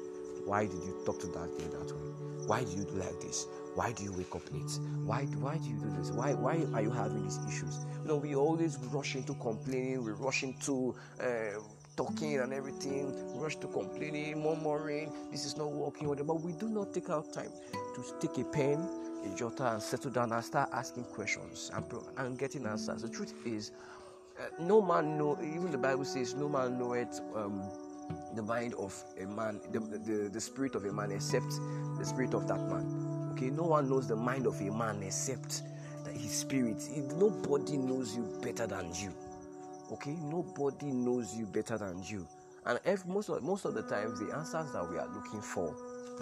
why 0.46 0.66
did 0.66 0.84
you 0.84 0.96
talk 1.06 1.20
to 1.20 1.28
that 1.28 1.50
girl 1.58 1.84
that 1.84 1.94
way? 1.96 2.48
Why 2.48 2.64
do 2.64 2.72
you 2.72 2.84
do 2.84 2.94
like 2.94 3.20
this? 3.22 3.46
Why 3.76 3.92
do 3.92 4.04
you 4.04 4.12
wake 4.14 4.36
up 4.36 4.42
late? 4.52 4.80
Why 5.06 5.24
why 5.40 5.58
do 5.58 5.70
you 5.70 5.78
do 5.78 5.90
this? 5.98 6.12
Why 6.12 6.34
why 6.34 6.66
are 6.74 6.82
you 6.82 6.90
having 6.90 7.24
these 7.24 7.40
issues? 7.48 7.86
You 8.02 8.08
know 8.08 8.18
we 8.18 8.36
always 8.36 8.78
rush 8.92 9.16
into 9.16 9.34
complaining. 9.36 10.04
We 10.04 10.12
rush 10.12 10.44
into 10.44 10.96
uh, 11.22 11.60
talking 11.96 12.40
and 12.40 12.54
everything. 12.54 13.14
Rush 13.40 13.58
to 13.58 13.68
complaining 13.68 14.44
murmuring 14.44 15.14
this 15.32 15.46
is 15.46 15.58
not 15.58 15.72
working 15.72 16.08
Whatever. 16.08 16.34
but 16.34 16.42
we 16.42 16.54
do 16.54 16.68
not 16.68 16.94
take 16.94 17.10
our 17.10 17.24
time 17.24 17.52
to 17.96 18.04
take 18.20 18.38
a 18.40 18.50
pen 18.50 18.88
a 19.25 19.36
jota 19.36 19.74
and 19.74 19.82
settle 19.82 20.12
down 20.12 20.32
and 20.32 20.44
start 20.44 20.70
asking 20.74 21.04
questions 21.06 21.72
and, 21.74 21.86
and 22.18 22.40
getting 22.40 22.66
answers. 22.66 23.01
The 23.01 23.10
truth 23.10 23.34
is, 23.46 23.72
uh, 24.40 24.63
no 24.63 24.82
man 24.82 25.18
know. 25.18 25.38
Even 25.42 25.72
the 25.72 25.78
Bible 25.78 26.06
says, 26.06 26.34
no 26.34 26.50
man 26.50 26.80
knoweth 26.80 27.22
um, 27.36 27.63
the 28.36 28.42
mind 28.42 28.74
of 28.75 28.94
a 29.20 29.25
man, 29.25 29.60
the, 29.72 29.80
the, 29.80 30.30
the 30.30 30.42
spirit 30.42 30.75
of 30.75 30.86
a 30.86 30.94
man, 30.94 31.12
except 31.12 31.51
the 31.98 32.06
spirit 32.06 32.34
of 32.34 32.48
that 32.48 32.60
man. 32.68 33.32
Okay, 33.34 33.50
no 33.50 33.63
one 33.63 33.90
knows 33.90 34.08
the 34.08 34.16
mind 34.16 34.46
of 34.46 34.60
a 34.62 34.72
man 34.72 35.01
except 35.04 35.63
his 36.13 36.32
spirit. 36.32 36.82
Nobody 37.18 37.78
knows 37.78 38.16
you 38.16 38.28
better 38.42 38.68
than 38.68 38.94
you. 38.96 39.13
Okay, 39.92 40.18
nobody 40.22 40.88
knows 40.88 41.36
you 41.36 41.46
better 41.46 41.78
than 41.78 42.01
you. 42.04 42.28
And 42.66 42.80
every, 42.86 43.12
most 43.12 43.30
of 43.30 43.42
most 43.44 43.66
of 43.66 43.74
the 43.74 43.82
times, 43.84 44.20
the 44.20 44.36
answers 44.36 44.72
that 44.72 44.90
we 44.90 44.98
are 44.98 45.08
looking 45.13 45.42
for 45.42 45.75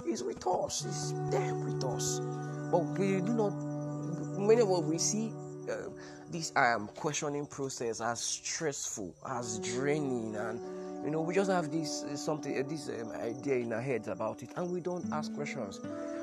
is 0.08 0.24
with 0.24 0.46
us. 0.48 0.86
It's 0.86 1.12
there 1.32 1.54
with 1.54 1.84
us. 1.84 2.22
But 2.72 2.80
we 3.00 3.22
do 3.22 3.34
not, 3.34 3.54
many 4.40 4.62
of 4.62 4.72
us, 4.72 4.84
we 4.84 4.98
see 4.98 5.32
uh, 5.70 5.90
this 6.32 6.52
um, 6.56 6.88
questioning 6.96 7.46
process 7.46 8.02
as 8.02 8.20
stressful, 8.20 9.16
as 9.28 9.60
draining, 9.60 10.36
and 10.36 10.60
you 11.04 11.12
know, 11.12 11.22
we 11.22 11.34
just 11.34 11.50
have 11.50 11.72
this 11.72 12.04
uh, 12.04 12.16
something, 12.16 12.58
uh, 12.58 12.64
this 12.68 12.90
um, 12.90 13.12
idea 13.12 13.56
in 13.56 13.74
our 13.74 13.82
heads 13.82 14.08
about 14.08 14.44
it, 14.44 14.50
and 14.56 14.72
we 14.72 14.82
don't 14.82 15.06
ask 15.12 15.34
questions, 15.34 15.80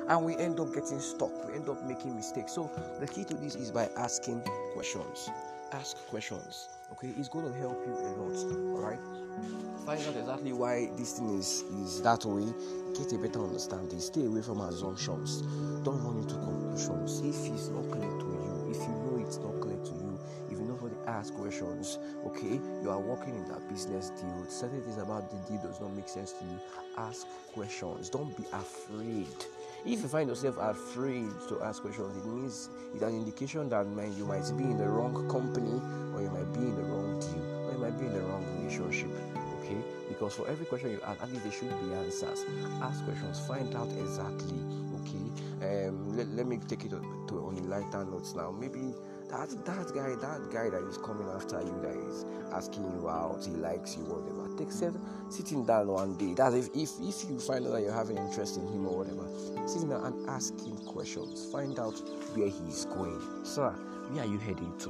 and 0.07 0.25
we 0.25 0.37
end 0.37 0.59
up 0.59 0.73
getting 0.73 0.99
stuck. 0.99 1.31
We 1.47 1.55
end 1.55 1.67
up 1.67 1.83
making 1.85 2.15
mistakes. 2.15 2.53
So 2.53 2.69
the 2.99 3.07
key 3.07 3.23
to 3.25 3.33
this 3.33 3.55
is 3.55 3.71
by 3.71 3.89
asking 3.97 4.41
questions. 4.73 5.29
Ask 5.73 5.97
questions. 6.07 6.69
Okay, 6.93 7.13
it's 7.17 7.27
going 7.27 7.51
to 7.51 7.59
help 7.59 7.77
you 7.85 7.93
a 7.93 8.11
lot. 8.15 8.35
All 8.73 8.79
right. 8.79 8.99
Find 9.85 9.99
out 9.99 10.15
exactly 10.15 10.53
why 10.53 10.89
this 10.97 11.19
thing 11.19 11.37
is 11.37 11.63
is 11.83 12.01
that 12.01 12.23
way 12.25 12.53
get 12.97 13.11
a 13.11 13.17
better 13.17 13.43
understanding. 13.43 13.99
Stay 13.99 14.25
away 14.25 14.41
from 14.41 14.61
assumptions. 14.61 15.41
Don't 15.83 16.01
run 16.03 16.17
into 16.17 16.35
conclusions. 16.35 17.19
If 17.19 17.51
it's 17.51 17.67
not 17.67 17.91
clear 17.91 18.09
to 18.09 18.25
you, 18.25 18.71
if 18.71 18.77
you 18.79 18.95
know 18.95 19.23
it's 19.25 19.37
not 19.37 19.59
clear 19.59 19.77
to 19.77 19.91
you, 19.91 20.19
if 20.49 20.57
you 20.57 20.65
nobody 20.65 20.95
ask 21.05 21.33
questions, 21.35 21.99
okay, 22.25 22.59
you 22.81 22.89
are 22.89 22.99
working 22.99 23.35
in 23.35 23.47
that 23.49 23.67
business 23.69 24.09
deal. 24.11 24.45
Certain 24.47 24.81
things 24.81 24.97
about 24.97 25.29
the 25.29 25.37
deal 25.51 25.61
does 25.61 25.81
not 25.81 25.93
make 25.93 26.07
sense 26.07 26.31
to 26.31 26.45
you. 26.45 26.59
Ask 26.97 27.27
questions. 27.53 28.09
Don't 28.09 28.35
be 28.37 28.43
afraid. 28.53 29.27
If 29.87 30.01
you 30.01 30.09
find 30.09 30.27
yourself 30.27 30.57
afraid 30.59 31.31
to 31.47 31.61
ask 31.61 31.81
questions, 31.81 32.17
it 32.17 32.25
means 32.25 32.67
it's 32.93 33.01
an 33.01 33.15
indication 33.15 33.69
that 33.69 33.87
man, 33.87 34.13
you 34.17 34.25
might 34.25 34.43
be 34.57 34.65
in 34.65 34.77
the 34.77 34.85
wrong 34.85 35.15
company, 35.31 35.79
or 36.13 36.21
you 36.21 36.29
might 36.29 36.51
be 36.51 36.59
in 36.59 36.75
the 36.75 36.83
wrong 36.83 37.17
deal, 37.21 37.65
or 37.65 37.71
you 37.71 37.77
might 37.77 37.97
be 37.97 38.05
in 38.05 38.13
the 38.13 38.19
wrong 38.19 38.43
relationship. 38.59 39.09
Okay, 39.63 39.77
because 40.09 40.35
for 40.35 40.45
every 40.49 40.65
question 40.65 40.91
you 40.91 40.99
ask, 41.07 41.23
at 41.23 41.31
least 41.31 41.43
there 41.43 41.53
should 41.53 41.69
be 41.87 41.95
answers. 41.95 42.43
Ask 42.81 43.05
questions, 43.05 43.39
find 43.47 43.73
out 43.75 43.87
exactly. 43.97 44.59
Okay, 44.99 45.87
um, 45.87 46.17
let, 46.17 46.27
let 46.35 46.47
me 46.47 46.59
take 46.67 46.83
it 46.83 46.89
to, 46.89 46.99
to 47.29 47.47
on 47.47 47.57
a 47.57 47.61
lighter 47.61 48.03
now. 48.35 48.51
Maybe 48.51 48.93
that 49.29 49.49
that 49.65 49.93
guy, 49.93 50.15
that 50.15 50.51
guy 50.51 50.69
that 50.69 50.83
is 50.87 50.97
coming 50.97 51.27
after 51.29 51.61
you, 51.61 51.79
that 51.81 51.95
is 51.95 52.25
asking 52.53 52.83
you 52.91 53.09
out, 53.09 53.43
he 53.43 53.51
likes 53.51 53.97
you, 53.97 54.03
whatever. 54.03 54.47
Take 54.57 54.71
seven, 54.71 55.01
sitting 55.29 55.65
down 55.65 55.87
one 55.87 56.15
day. 56.17 56.33
That 56.33 56.53
if, 56.53 56.69
if 56.73 56.91
if 57.01 57.29
you 57.29 57.39
find 57.39 57.65
out 57.65 57.73
that 57.73 57.81
you're 57.81 57.93
having 57.93 58.17
interest 58.17 58.57
in 58.57 58.67
him 58.67 58.87
or 58.87 58.99
whatever, 58.99 59.27
sitting 59.67 59.89
down 59.89 60.05
and 60.05 60.29
ask 60.29 60.53
him 60.59 60.77
questions. 60.85 61.51
Find 61.51 61.77
out 61.79 61.99
where 62.35 62.47
he's 62.49 62.85
going. 62.85 63.21
Sir, 63.43 63.71
where 64.11 64.23
are 64.23 64.27
you 64.27 64.37
heading 64.37 64.73
to? 64.79 64.89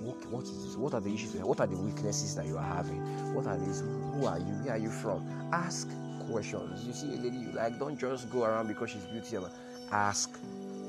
What, 0.00 0.24
what 0.26 0.44
is 0.44 0.64
this? 0.64 0.76
What 0.76 0.94
are 0.94 1.00
the 1.00 1.12
issues? 1.12 1.34
What 1.34 1.60
are 1.60 1.66
the 1.66 1.76
weaknesses 1.76 2.34
that 2.36 2.46
you 2.46 2.56
are 2.56 2.64
having? 2.64 3.00
What 3.34 3.46
are 3.46 3.56
these? 3.56 3.80
Who 3.80 4.26
are 4.26 4.38
you? 4.38 4.54
Where 4.62 4.74
are 4.74 4.78
you 4.78 4.90
from? 4.90 5.26
Ask 5.52 5.88
questions. 6.30 6.86
You 6.86 6.92
see 6.92 7.14
a 7.14 7.16
lady 7.16 7.38
you 7.38 7.52
like, 7.52 7.78
don't 7.78 7.98
just 7.98 8.30
go 8.30 8.44
around 8.44 8.68
because 8.68 8.90
she's 8.90 9.04
beautiful. 9.06 9.50
Ask 9.90 10.38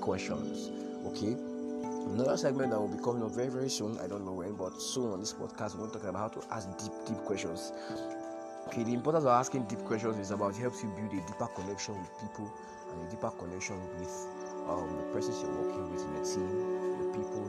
questions. 0.01 0.69
Okay? 1.07 1.35
Another 2.09 2.37
segment 2.37 2.71
that 2.71 2.79
will 2.79 2.87
be 2.87 3.01
coming 3.03 3.23
up 3.23 3.31
very, 3.31 3.49
very 3.49 3.69
soon. 3.69 3.97
I 3.99 4.07
don't 4.07 4.25
know 4.25 4.33
when, 4.33 4.55
but 4.55 4.81
soon 4.81 5.11
on 5.11 5.19
this 5.19 5.33
podcast, 5.33 5.75
we're 5.75 5.87
going 5.87 5.91
to 5.91 5.99
talk 5.99 6.09
about 6.09 6.33
how 6.33 6.41
to 6.41 6.53
ask 6.53 6.67
deep, 6.77 6.91
deep 7.05 7.17
questions. 7.25 7.71
Okay, 8.67 8.83
the 8.83 8.93
importance 8.93 9.25
of 9.25 9.31
asking 9.31 9.63
deep 9.65 9.79
questions 9.85 10.17
is 10.17 10.31
about 10.31 10.55
it 10.55 10.57
helps 10.57 10.83
you 10.83 10.89
build 10.89 11.13
a 11.13 11.25
deeper 11.25 11.47
connection 11.55 11.97
with 11.99 12.09
people 12.19 12.51
and 12.91 13.07
a 13.07 13.11
deeper 13.11 13.31
connection 13.31 13.79
with 13.99 14.27
um, 14.67 14.89
the 14.97 15.03
persons 15.13 15.41
you're 15.41 15.53
working 15.53 15.91
with 15.91 16.05
in 16.05 16.13
the 16.13 16.21
team 16.21 16.79
the 16.99 17.17
people, 17.17 17.41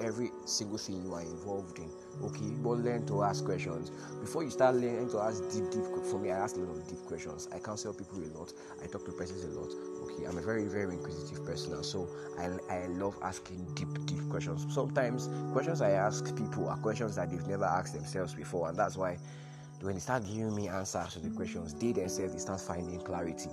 every 0.00 0.30
single 0.44 0.78
thing 0.78 1.02
you 1.02 1.14
are 1.14 1.22
involved 1.22 1.78
in. 1.78 1.90
Okay, 2.22 2.50
but 2.62 2.78
learn 2.78 3.06
to 3.06 3.22
ask 3.22 3.44
questions 3.44 3.90
before 4.20 4.42
you 4.42 4.50
start 4.50 4.74
learning 4.74 5.10
to 5.10 5.18
ask 5.18 5.42
deep, 5.50 5.70
deep. 5.70 5.84
For 6.10 6.18
me, 6.18 6.30
I 6.30 6.38
ask 6.38 6.56
a 6.56 6.60
lot 6.60 6.76
of 6.76 6.88
deep 6.88 7.00
questions. 7.06 7.48
I 7.52 7.58
counsel 7.58 7.92
people 7.92 8.18
a 8.18 8.30
lot. 8.38 8.52
I 8.82 8.86
talk 8.86 9.04
to 9.04 9.12
persons 9.12 9.44
a 9.44 9.58
lot. 9.58 9.70
Okay, 10.04 10.24
I'm 10.26 10.38
a 10.38 10.42
very, 10.42 10.66
very 10.66 10.94
inquisitive 10.94 11.44
person, 11.44 11.74
and 11.74 11.84
so 11.84 12.08
I, 12.38 12.74
I 12.74 12.86
love 12.86 13.18
asking 13.22 13.66
deep, 13.74 13.88
deep 14.06 14.28
questions. 14.30 14.66
Sometimes 14.72 15.28
questions 15.52 15.82
I 15.82 15.90
ask 15.90 16.24
people 16.36 16.68
are 16.68 16.78
questions 16.78 17.16
that 17.16 17.30
they've 17.30 17.46
never 17.46 17.64
asked 17.64 17.94
themselves 17.94 18.34
before, 18.34 18.68
and 18.70 18.78
that's 18.78 18.96
why 18.96 19.18
when 19.82 19.94
they 19.94 20.00
start 20.00 20.24
giving 20.24 20.54
me 20.54 20.68
answers 20.68 21.12
to 21.14 21.20
the 21.20 21.30
questions, 21.30 21.74
they 21.74 21.92
themselves 21.92 22.32
they 22.32 22.38
start 22.38 22.60
finding 22.60 23.00
clarity 23.00 23.50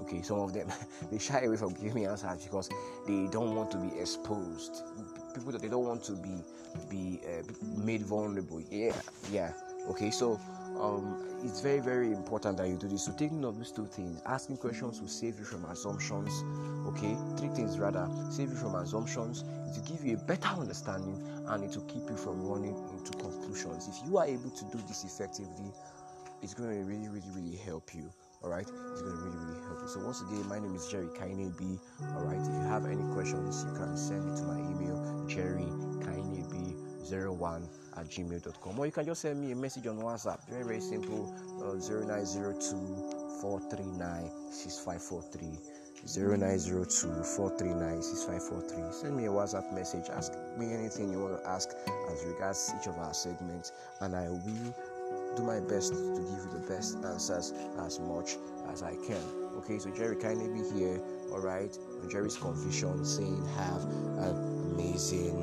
okay 0.00 0.22
some 0.22 0.38
of 0.38 0.52
them 0.52 0.68
they 1.10 1.18
shy 1.18 1.40
away 1.40 1.56
from 1.56 1.72
giving 1.74 1.94
me 1.94 2.06
answers 2.06 2.44
because 2.44 2.68
they 3.06 3.26
don't 3.30 3.54
want 3.54 3.70
to 3.70 3.78
be 3.78 3.88
exposed 4.00 4.82
people 5.38 5.52
that 5.52 5.62
they 5.62 5.68
don't 5.68 5.86
want 5.86 6.02
to 6.04 6.12
be 6.12 6.42
be 6.90 7.20
uh, 7.24 7.42
made 7.82 8.02
vulnerable. 8.02 8.62
Yeah 8.70 8.92
yeah. 9.32 9.52
Okay 9.88 10.10
so 10.10 10.38
um, 10.80 11.24
it's 11.44 11.60
very 11.60 11.80
very 11.80 12.12
important 12.12 12.58
that 12.58 12.68
you 12.68 12.76
do 12.76 12.88
this. 12.88 13.04
So 13.04 13.12
taking 13.12 13.44
of 13.44 13.58
these 13.58 13.70
two 13.70 13.86
things 13.86 14.20
asking 14.26 14.58
questions 14.58 15.00
will 15.00 15.08
save 15.08 15.38
you 15.38 15.44
from 15.44 15.64
assumptions. 15.66 16.32
Okay 16.88 17.16
three 17.38 17.48
things 17.50 17.78
rather 17.78 18.08
save 18.30 18.50
you 18.50 18.56
from 18.56 18.74
assumptions. 18.74 19.44
It 19.68 19.80
will 19.80 19.96
give 19.96 20.04
you 20.04 20.14
a 20.16 20.20
better 20.20 20.48
understanding 20.48 21.22
and 21.46 21.64
it 21.64 21.74
will 21.76 21.84
keep 21.84 22.08
you 22.10 22.16
from 22.16 22.46
running 22.46 22.76
into 22.96 23.12
conclusions. 23.18 23.88
If 23.88 24.08
you 24.08 24.18
are 24.18 24.26
able 24.26 24.50
to 24.50 24.64
do 24.66 24.78
this 24.88 25.04
effectively 25.04 25.72
it's 26.42 26.54
going 26.54 26.70
to 26.70 26.84
really 26.84 27.08
really 27.08 27.30
really 27.34 27.56
help 27.56 27.94
you 27.94 28.10
all 28.42 28.50
right? 28.50 28.66
It's 28.92 29.02
going 29.02 29.16
to 29.16 29.22
really 29.22 29.36
really 29.36 29.60
help 29.66 29.80
you. 29.82 29.88
So 29.88 30.00
once 30.00 30.22
again 30.22 30.46
my 30.48 30.58
name 30.58 30.74
is 30.74 30.86
jerry 30.88 31.08
kaine 31.18 31.52
all 32.16 32.24
right? 32.24 32.40
If 32.40 32.46
you 32.46 32.60
have 32.68 32.86
any 32.86 33.04
questions 33.14 33.64
you 33.68 33.74
can 33.74 33.96
send 33.96 34.28
it 34.30 34.36
to 34.38 34.44
my 34.44 34.58
email 34.58 35.24
jerry 35.26 35.68
kaine 36.04 36.46
b 36.50 36.74
01 37.10 37.68
at 37.96 38.06
gmail.com 38.06 38.78
or 38.78 38.86
you 38.86 38.92
can 38.92 39.06
just 39.06 39.22
send 39.22 39.40
me 39.40 39.52
a 39.52 39.56
message 39.56 39.86
on 39.86 39.96
whatsapp. 39.98 40.46
Very 40.48 40.64
very 40.64 40.80
simple 40.80 41.34
uh, 41.62 41.74
0902 41.74 42.60
439 43.40 44.30
6543 44.50 45.78
0902-439-6543. 46.06 48.94
Send 48.94 49.16
me 49.16 49.26
a 49.26 49.28
WhatsApp 49.28 49.72
message. 49.72 50.08
Ask 50.10 50.32
me 50.56 50.72
anything 50.72 51.10
you 51.12 51.18
want 51.20 51.42
to 51.42 51.48
ask 51.48 51.70
as 52.10 52.24
regards 52.24 52.72
each 52.78 52.86
of 52.86 52.96
our 52.98 53.12
segments, 53.12 53.72
and 54.00 54.14
I 54.14 54.28
will 54.28 54.38
do 55.36 55.42
my 55.42 55.60
best 55.60 55.92
to 55.92 55.98
give 55.98 56.44
you 56.44 56.48
the 56.52 56.64
best 56.68 56.98
answers 57.04 57.52
as 57.80 58.00
much 58.00 58.36
as 58.70 58.82
I 58.82 58.96
can. 59.06 59.22
Okay, 59.58 59.78
so 59.78 59.90
Jerry 59.90 60.16
Kainebi 60.16 60.72
here. 60.76 61.00
All 61.32 61.40
right, 61.40 61.76
On 62.02 62.08
Jerry's 62.08 62.36
confession, 62.36 63.04
saying 63.04 63.44
have 63.56 63.84
an 64.18 64.36
amazing 64.74 65.42